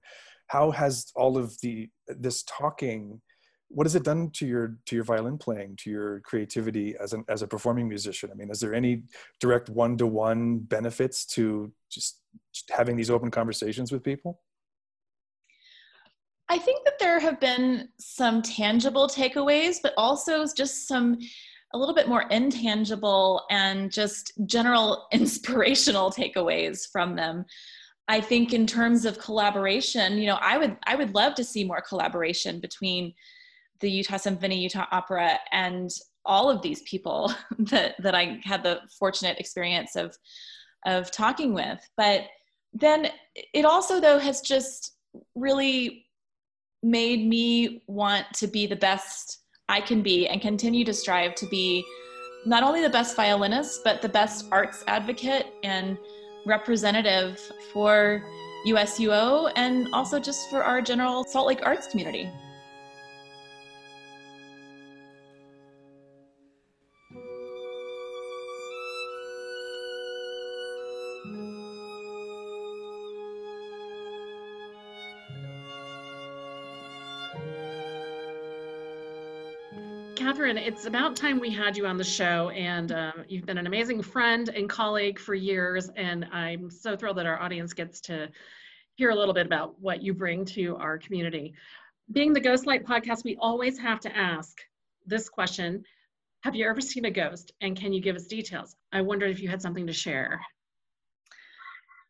how 0.48 0.70
has 0.70 1.12
all 1.14 1.36
of 1.36 1.58
the 1.60 1.88
this 2.06 2.42
talking 2.44 3.20
what 3.70 3.86
has 3.86 3.94
it 3.94 4.02
done 4.02 4.30
to 4.30 4.46
your 4.46 4.78
to 4.86 4.96
your 4.96 5.04
violin 5.04 5.36
playing 5.36 5.76
to 5.76 5.90
your 5.90 6.20
creativity 6.20 6.94
as 6.98 7.12
an 7.12 7.24
as 7.28 7.42
a 7.42 7.46
performing 7.46 7.88
musician? 7.88 8.30
I 8.32 8.34
mean 8.34 8.50
is 8.50 8.60
there 8.60 8.74
any 8.74 9.02
direct 9.40 9.68
one-to-one 9.68 10.60
benefits 10.60 11.26
to 11.26 11.72
just, 11.90 12.20
just 12.52 12.70
having 12.70 12.96
these 12.96 13.10
open 13.10 13.30
conversations 13.30 13.92
with 13.92 14.02
people? 14.02 14.40
I 16.48 16.56
think 16.56 16.82
that 16.86 16.98
there 16.98 17.20
have 17.20 17.40
been 17.40 17.90
some 18.00 18.40
tangible 18.40 19.06
takeaways 19.06 19.76
but 19.82 19.92
also 19.98 20.46
just 20.56 20.88
some 20.88 21.18
a 21.74 21.78
little 21.78 21.94
bit 21.94 22.08
more 22.08 22.22
intangible 22.30 23.44
and 23.50 23.92
just 23.92 24.32
general 24.46 25.06
inspirational 25.12 26.10
takeaways 26.10 26.90
from 26.90 27.16
them. 27.16 27.44
I 28.10 28.22
think 28.22 28.54
in 28.54 28.66
terms 28.66 29.04
of 29.04 29.18
collaboration 29.18 30.16
you 30.16 30.26
know 30.26 30.38
i 30.40 30.56
would 30.56 30.78
i 30.86 30.96
would 30.96 31.14
love 31.14 31.34
to 31.34 31.44
see 31.44 31.62
more 31.62 31.82
collaboration 31.86 32.58
between 32.58 33.12
the 33.80 33.90
utah 33.90 34.16
symphony 34.16 34.58
utah 34.58 34.86
opera 34.90 35.38
and 35.52 35.90
all 36.24 36.48
of 36.48 36.62
these 36.62 36.80
people 36.84 37.30
that 37.58 37.96
that 37.98 38.14
i 38.14 38.40
had 38.44 38.62
the 38.62 38.80
fortunate 38.98 39.38
experience 39.38 39.94
of 39.94 40.16
of 40.86 41.10
talking 41.10 41.54
with. 41.54 41.80
But 41.96 42.24
then 42.72 43.10
it 43.34 43.64
also 43.64 44.00
though 44.00 44.18
has 44.18 44.40
just 44.40 44.92
really 45.34 46.06
made 46.82 47.26
me 47.26 47.82
want 47.86 48.26
to 48.34 48.46
be 48.46 48.66
the 48.66 48.76
best 48.76 49.40
I 49.68 49.80
can 49.80 50.02
be 50.02 50.26
and 50.28 50.40
continue 50.40 50.84
to 50.84 50.94
strive 50.94 51.34
to 51.36 51.46
be 51.46 51.84
not 52.46 52.62
only 52.62 52.80
the 52.80 52.90
best 52.90 53.16
violinist, 53.16 53.84
but 53.84 54.00
the 54.00 54.08
best 54.08 54.46
arts 54.50 54.84
advocate 54.86 55.46
and 55.62 55.98
representative 56.46 57.40
for 57.72 58.22
USUO 58.66 59.52
and 59.56 59.88
also 59.92 60.18
just 60.18 60.48
for 60.50 60.64
our 60.64 60.80
general 60.80 61.24
Salt 61.24 61.46
Lake 61.46 61.60
arts 61.62 61.86
community. 61.86 62.30
It's 80.68 80.84
about 80.84 81.16
time 81.16 81.40
we 81.40 81.50
had 81.50 81.78
you 81.78 81.86
on 81.86 81.96
the 81.96 82.04
show, 82.04 82.50
and 82.50 82.92
um, 82.92 83.24
you've 83.26 83.46
been 83.46 83.56
an 83.56 83.66
amazing 83.66 84.02
friend 84.02 84.50
and 84.50 84.68
colleague 84.68 85.18
for 85.18 85.34
years, 85.34 85.88
and 85.96 86.26
I'm 86.30 86.68
so 86.68 86.94
thrilled 86.94 87.16
that 87.16 87.24
our 87.24 87.40
audience 87.40 87.72
gets 87.72 88.02
to 88.02 88.28
hear 88.94 89.08
a 89.08 89.14
little 89.14 89.32
bit 89.32 89.46
about 89.46 89.80
what 89.80 90.02
you 90.02 90.12
bring 90.12 90.44
to 90.44 90.76
our 90.76 90.98
community. 90.98 91.54
Being 92.12 92.34
the 92.34 92.40
Ghostlight 92.42 92.84
podcast, 92.84 93.24
we 93.24 93.34
always 93.40 93.78
have 93.78 93.98
to 94.00 94.14
ask 94.14 94.58
this 95.06 95.30
question 95.30 95.82
Have 96.42 96.54
you 96.54 96.68
ever 96.68 96.82
seen 96.82 97.06
a 97.06 97.10
ghost, 97.10 97.50
and 97.62 97.74
can 97.74 97.94
you 97.94 98.02
give 98.02 98.14
us 98.14 98.26
details? 98.26 98.76
I 98.92 99.00
wondered 99.00 99.30
if 99.30 99.40
you 99.40 99.48
had 99.48 99.62
something 99.62 99.86
to 99.86 99.92
share. 99.94 100.38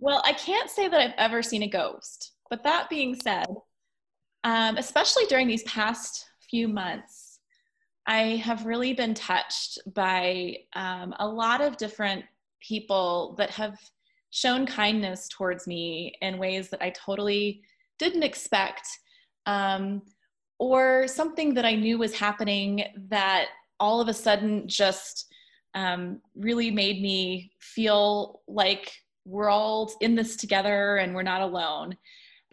Well, 0.01 0.21
I 0.25 0.33
can't 0.33 0.69
say 0.69 0.89
that 0.89 1.01
I've 1.01 1.15
ever 1.17 1.45
seen 1.45 1.63
a 1.63 1.69
ghost, 1.69 2.33
but 2.51 2.65
that 2.65 2.91
being 2.91 3.15
said, 3.15 3.47
um, 4.43 4.77
especially 4.79 5.27
during 5.27 5.47
these 5.47 5.63
past 5.63 6.27
few 6.51 6.67
months, 6.67 7.28
I 8.09 8.37
have 8.37 8.65
really 8.65 8.95
been 8.95 9.13
touched 9.13 9.79
by 9.95 10.57
um, 10.73 11.15
a 11.19 11.29
lot 11.29 11.61
of 11.61 11.77
different 11.77 12.25
people 12.61 13.35
that 13.37 13.51
have 13.51 13.79
shown 14.31 14.65
kindness 14.65 15.29
towards 15.29 15.67
me 15.67 16.17
in 16.23 16.39
ways 16.39 16.71
that 16.71 16.83
I 16.83 16.89
totally 16.91 17.61
didn't 17.99 18.23
expect, 18.23 18.89
um, 19.45 20.01
or 20.59 21.07
something 21.07 21.53
that 21.55 21.67
I 21.67 21.75
knew 21.75 21.99
was 21.99 22.15
happening 22.15 22.85
that 23.11 23.49
all 23.79 24.01
of 24.01 24.09
a 24.09 24.15
sudden 24.15 24.67
just 24.67 25.27
um, 25.75 26.23
really 26.35 26.71
made 26.71 27.03
me 27.03 27.53
feel 27.61 28.41
like 28.49 28.91
we're 29.27 29.51
all 29.51 29.93
in 30.01 30.15
this 30.15 30.35
together 30.35 30.97
and 30.97 31.15
we're 31.15 31.23
not 31.23 31.43
alone. 31.43 31.95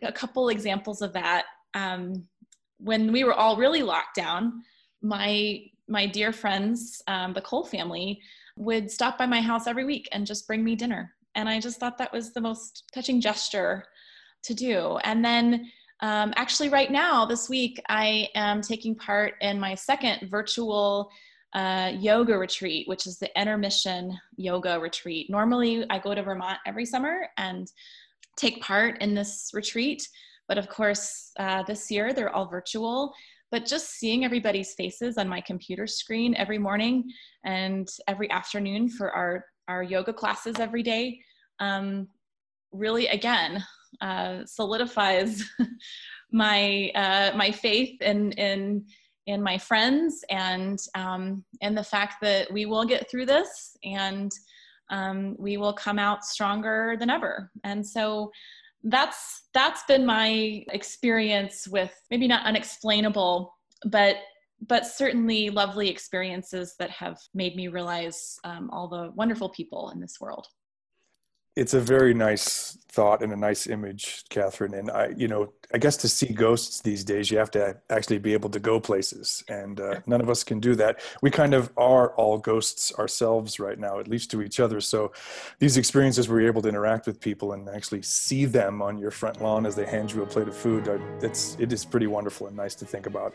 A 0.01 0.11
couple 0.11 0.49
examples 0.49 1.01
of 1.01 1.13
that. 1.13 1.45
Um, 1.73 2.27
when 2.77 3.13
we 3.13 3.23
were 3.23 3.33
all 3.33 3.55
really 3.55 3.83
locked 3.83 4.15
down, 4.15 4.61
my 5.05 5.61
my 5.87 6.07
dear 6.07 6.31
friends, 6.31 7.01
um, 7.07 7.33
the 7.33 7.41
Cole 7.41 7.63
family, 7.63 8.19
would 8.57 8.89
stop 8.89 9.17
by 9.17 9.25
my 9.27 9.39
house 9.39 9.67
every 9.67 9.85
week 9.85 10.09
and 10.11 10.25
just 10.25 10.47
bring 10.47 10.63
me 10.63 10.75
dinner. 10.75 11.13
And 11.35 11.47
I 11.47 11.59
just 11.59 11.79
thought 11.79 11.97
that 11.99 12.11
was 12.11 12.33
the 12.33 12.41
most 12.41 12.85
touching 12.93 13.21
gesture 13.21 13.85
to 14.43 14.53
do. 14.53 14.97
And 15.03 15.23
then 15.23 15.69
um, 16.01 16.33
actually, 16.37 16.69
right 16.69 16.91
now, 16.91 17.25
this 17.25 17.49
week, 17.49 17.79
I 17.87 18.29
am 18.35 18.61
taking 18.61 18.95
part 18.95 19.35
in 19.41 19.59
my 19.59 19.75
second 19.75 20.29
virtual 20.29 21.09
uh, 21.53 21.91
yoga 21.97 22.37
retreat, 22.37 22.87
which 22.87 23.07
is 23.07 23.17
the 23.17 23.39
intermission 23.39 24.17
yoga 24.37 24.79
retreat. 24.79 25.29
Normally, 25.29 25.85
I 25.89 25.99
go 25.99 26.15
to 26.15 26.23
Vermont 26.23 26.57
every 26.65 26.85
summer 26.85 27.27
and 27.37 27.71
take 28.35 28.61
part 28.61 29.01
in 29.01 29.13
this 29.13 29.51
retreat. 29.53 30.07
But 30.47 30.57
of 30.57 30.67
course, 30.67 31.31
uh, 31.39 31.63
this 31.63 31.89
year 31.89 32.13
they're 32.13 32.35
all 32.35 32.47
virtual. 32.47 33.13
But 33.51 33.65
just 33.65 33.91
seeing 33.91 34.25
everybody's 34.25 34.73
faces 34.73 35.17
on 35.17 35.29
my 35.29 35.41
computer 35.41 35.87
screen 35.87 36.35
every 36.35 36.57
morning 36.57 37.03
and 37.45 37.87
every 38.07 38.29
afternoon 38.31 38.89
for 38.89 39.11
our, 39.11 39.45
our 39.67 39.83
yoga 39.83 40.13
classes 40.13 40.59
every 40.59 40.83
day 40.83 41.19
um, 41.59 42.07
really, 42.71 43.07
again, 43.07 43.63
uh, 44.01 44.39
solidifies 44.45 45.43
my, 46.31 46.91
uh, 46.95 47.31
my 47.35 47.51
faith 47.51 48.01
in, 48.01 48.31
in 48.33 48.85
in 49.27 49.41
my 49.41 49.57
friends 49.57 50.23
and 50.29 50.79
um, 50.95 51.43
and 51.61 51.77
the 51.77 51.83
fact 51.83 52.15
that 52.21 52.51
we 52.51 52.65
will 52.65 52.85
get 52.85 53.09
through 53.09 53.25
this 53.25 53.75
and 53.83 54.31
um, 54.91 55.35
we 55.39 55.57
will 55.57 55.73
come 55.73 55.97
out 55.97 56.23
stronger 56.23 56.95
than 56.99 57.09
ever. 57.09 57.51
And 57.63 57.85
so 57.85 58.31
that's 58.85 59.47
that's 59.53 59.83
been 59.83 60.05
my 60.05 60.63
experience 60.69 61.67
with 61.67 61.91
maybe 62.11 62.27
not 62.27 62.45
unexplainable 62.45 63.53
but 63.85 64.17
but 64.67 64.85
certainly 64.85 65.49
lovely 65.49 65.89
experiences 65.89 66.75
that 66.79 66.89
have 66.89 67.17
made 67.33 67.55
me 67.55 67.67
realize 67.67 68.37
um, 68.43 68.69
all 68.71 68.87
the 68.87 69.11
wonderful 69.15 69.49
people 69.49 69.91
in 69.93 69.99
this 69.99 70.17
world 70.21 70.47
it's 71.55 71.73
a 71.73 71.79
very 71.79 72.13
nice 72.13 72.77
thought 72.89 73.21
and 73.21 73.33
a 73.33 73.35
nice 73.35 73.67
image, 73.67 74.23
Kathryn. 74.29 74.77
And 74.77 74.89
I, 74.89 75.09
you 75.17 75.27
know, 75.27 75.51
I 75.73 75.77
guess 75.77 75.97
to 75.97 76.07
see 76.07 76.27
ghosts 76.27 76.81
these 76.81 77.03
days, 77.03 77.29
you 77.29 77.37
have 77.37 77.51
to 77.51 77.77
actually 77.89 78.19
be 78.19 78.33
able 78.33 78.49
to 78.51 78.59
go 78.59 78.79
places, 78.79 79.43
and 79.49 79.79
uh, 79.79 79.99
none 80.05 80.21
of 80.21 80.29
us 80.29 80.43
can 80.43 80.59
do 80.59 80.75
that. 80.75 81.01
We 81.21 81.29
kind 81.31 81.53
of 81.53 81.71
are 81.77 82.15
all 82.15 82.37
ghosts 82.37 82.93
ourselves 82.95 83.59
right 83.59 83.77
now, 83.77 83.99
at 83.99 84.07
least 84.07 84.31
to 84.31 84.41
each 84.41 84.59
other. 84.59 84.79
So, 84.79 85.11
these 85.59 85.75
experiences 85.75 86.29
where 86.29 86.39
you're 86.39 86.49
able 86.49 86.61
to 86.61 86.69
interact 86.69 87.07
with 87.07 87.19
people 87.19 87.53
and 87.53 87.67
actually 87.69 88.01
see 88.01 88.45
them 88.45 88.81
on 88.81 88.97
your 88.97 89.11
front 89.11 89.41
lawn 89.41 89.65
as 89.65 89.75
they 89.75 89.85
hand 89.85 90.11
you 90.13 90.23
a 90.23 90.25
plate 90.25 90.47
of 90.47 90.55
food, 90.55 90.87
are, 90.87 91.01
it's 91.21 91.57
it 91.59 91.73
is 91.73 91.83
pretty 91.83 92.07
wonderful 92.07 92.47
and 92.47 92.55
nice 92.55 92.75
to 92.75 92.85
think 92.85 93.05
about. 93.05 93.33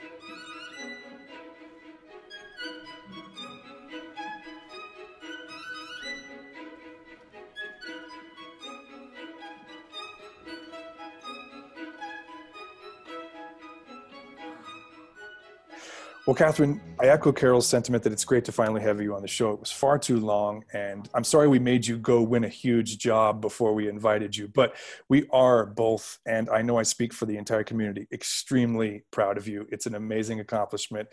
Well, 16.31 16.37
Kathryn, 16.37 16.79
I 17.01 17.07
echo 17.07 17.33
Carol's 17.33 17.67
sentiment 17.67 18.05
that 18.05 18.13
it's 18.13 18.25
great 18.25 18.45
to 18.45 18.53
finally 18.53 18.81
have 18.83 19.01
you 19.01 19.17
on 19.17 19.21
the 19.21 19.27
show. 19.27 19.51
It 19.51 19.59
was 19.59 19.73
far 19.73 19.99
too 19.99 20.21
long, 20.21 20.65
and 20.73 21.09
I'm 21.13 21.25
sorry 21.25 21.49
we 21.49 21.59
made 21.59 21.85
you 21.85 21.99
go 21.99 22.23
win 22.23 22.45
a 22.45 22.49
huge 22.49 22.99
job 22.99 23.41
before 23.41 23.75
we 23.75 23.89
invited 23.89 24.37
you. 24.37 24.47
But 24.47 24.77
we 25.09 25.27
are 25.33 25.67
both, 25.67 26.21
and 26.27 26.49
I 26.49 26.63
know 26.63 26.79
I 26.79 26.85
speak 26.85 27.13
for 27.13 27.27
the 27.27 27.37
entire 27.37 27.65
community, 27.65 28.07
extremely 28.13 29.03
proud 29.11 29.39
of 29.39 29.49
you. 29.49 29.67
It's 29.73 29.87
an 29.87 29.97
amazing 29.97 30.39
accomplishment, 30.39 31.09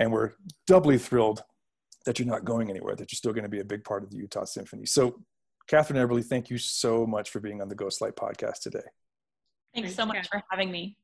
and 0.00 0.10
we're 0.10 0.32
doubly 0.66 0.98
thrilled 0.98 1.44
that 2.04 2.18
you're 2.18 2.26
not 2.26 2.44
going 2.44 2.68
anywhere, 2.68 2.96
that 2.96 3.12
you're 3.12 3.18
still 3.18 3.32
going 3.32 3.44
to 3.44 3.48
be 3.48 3.60
a 3.60 3.64
big 3.64 3.84
part 3.84 4.02
of 4.02 4.10
the 4.10 4.16
Utah 4.16 4.46
Symphony. 4.46 4.84
So, 4.84 5.20
Kathryn 5.70 6.04
Eberle, 6.04 6.24
thank 6.24 6.50
you 6.50 6.58
so 6.58 7.06
much 7.06 7.30
for 7.30 7.38
being 7.38 7.62
on 7.62 7.68
the 7.68 7.76
Ghostlight 7.76 8.14
podcast 8.14 8.62
today. 8.62 8.80
Thanks 9.76 9.94
so 9.94 10.04
much 10.04 10.28
for 10.28 10.42
having 10.50 10.72
me. 10.72 10.96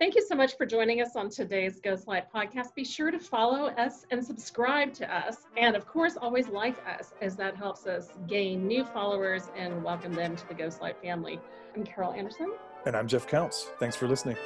Thank 0.00 0.14
you 0.14 0.24
so 0.26 0.34
much 0.34 0.56
for 0.56 0.64
joining 0.64 1.02
us 1.02 1.14
on 1.14 1.28
today's 1.28 1.78
Ghostlight 1.78 2.30
podcast. 2.34 2.74
Be 2.74 2.86
sure 2.86 3.10
to 3.10 3.18
follow 3.18 3.66
us 3.66 4.06
and 4.10 4.24
subscribe 4.24 4.94
to 4.94 5.14
us. 5.14 5.46
And 5.58 5.76
of 5.76 5.86
course, 5.86 6.16
always 6.16 6.48
like 6.48 6.74
us, 6.86 7.12
as 7.20 7.36
that 7.36 7.54
helps 7.54 7.86
us 7.86 8.08
gain 8.26 8.66
new 8.66 8.82
followers 8.82 9.50
and 9.54 9.84
welcome 9.84 10.14
them 10.14 10.36
to 10.36 10.48
the 10.48 10.54
Ghostlight 10.54 10.96
family. 11.02 11.38
I'm 11.76 11.84
Carol 11.84 12.14
Anderson. 12.14 12.54
And 12.86 12.96
I'm 12.96 13.06
Jeff 13.06 13.26
Counts. 13.26 13.68
Thanks 13.78 13.94
for 13.94 14.08
listening. 14.08 14.38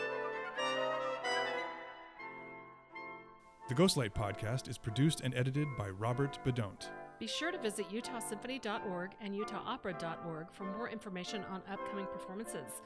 The 3.68 3.76
Ghostlight 3.76 4.12
podcast 4.12 4.68
is 4.68 4.76
produced 4.76 5.20
and 5.20 5.32
edited 5.36 5.68
by 5.78 5.88
Robert 5.88 6.36
Bedont. 6.44 6.88
Be 7.18 7.26
sure 7.28 7.52
to 7.52 7.58
visit 7.58 7.88
utahsymphony.org 7.90 9.10
and 9.20 9.34
utahopera.org 9.34 10.46
for 10.50 10.64
more 10.64 10.88
information 10.88 11.44
on 11.44 11.62
upcoming 11.70 12.06
performances. 12.06 12.82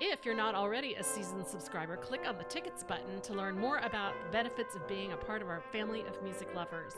If 0.00 0.24
you're 0.24 0.36
not 0.36 0.54
already 0.54 0.94
a 0.94 1.02
seasoned 1.02 1.46
subscriber, 1.46 1.96
click 1.96 2.22
on 2.26 2.38
the 2.38 2.44
tickets 2.44 2.84
button 2.84 3.20
to 3.22 3.34
learn 3.34 3.58
more 3.58 3.78
about 3.78 4.14
the 4.24 4.30
benefits 4.30 4.76
of 4.76 4.86
being 4.86 5.12
a 5.12 5.16
part 5.16 5.42
of 5.42 5.48
our 5.48 5.62
family 5.72 6.02
of 6.02 6.22
music 6.22 6.48
lovers. 6.54 6.94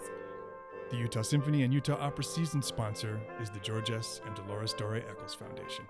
The 0.90 0.98
Utah 0.98 1.22
Symphony 1.22 1.62
and 1.62 1.72
Utah 1.72 1.96
Opera 1.98 2.24
season 2.24 2.60
sponsor 2.60 3.18
is 3.40 3.48
the 3.48 3.60
George 3.60 3.90
S. 3.90 4.20
and 4.26 4.34
Dolores 4.34 4.74
Dore 4.74 4.96
Eccles 4.96 5.34
Foundation. 5.34 5.86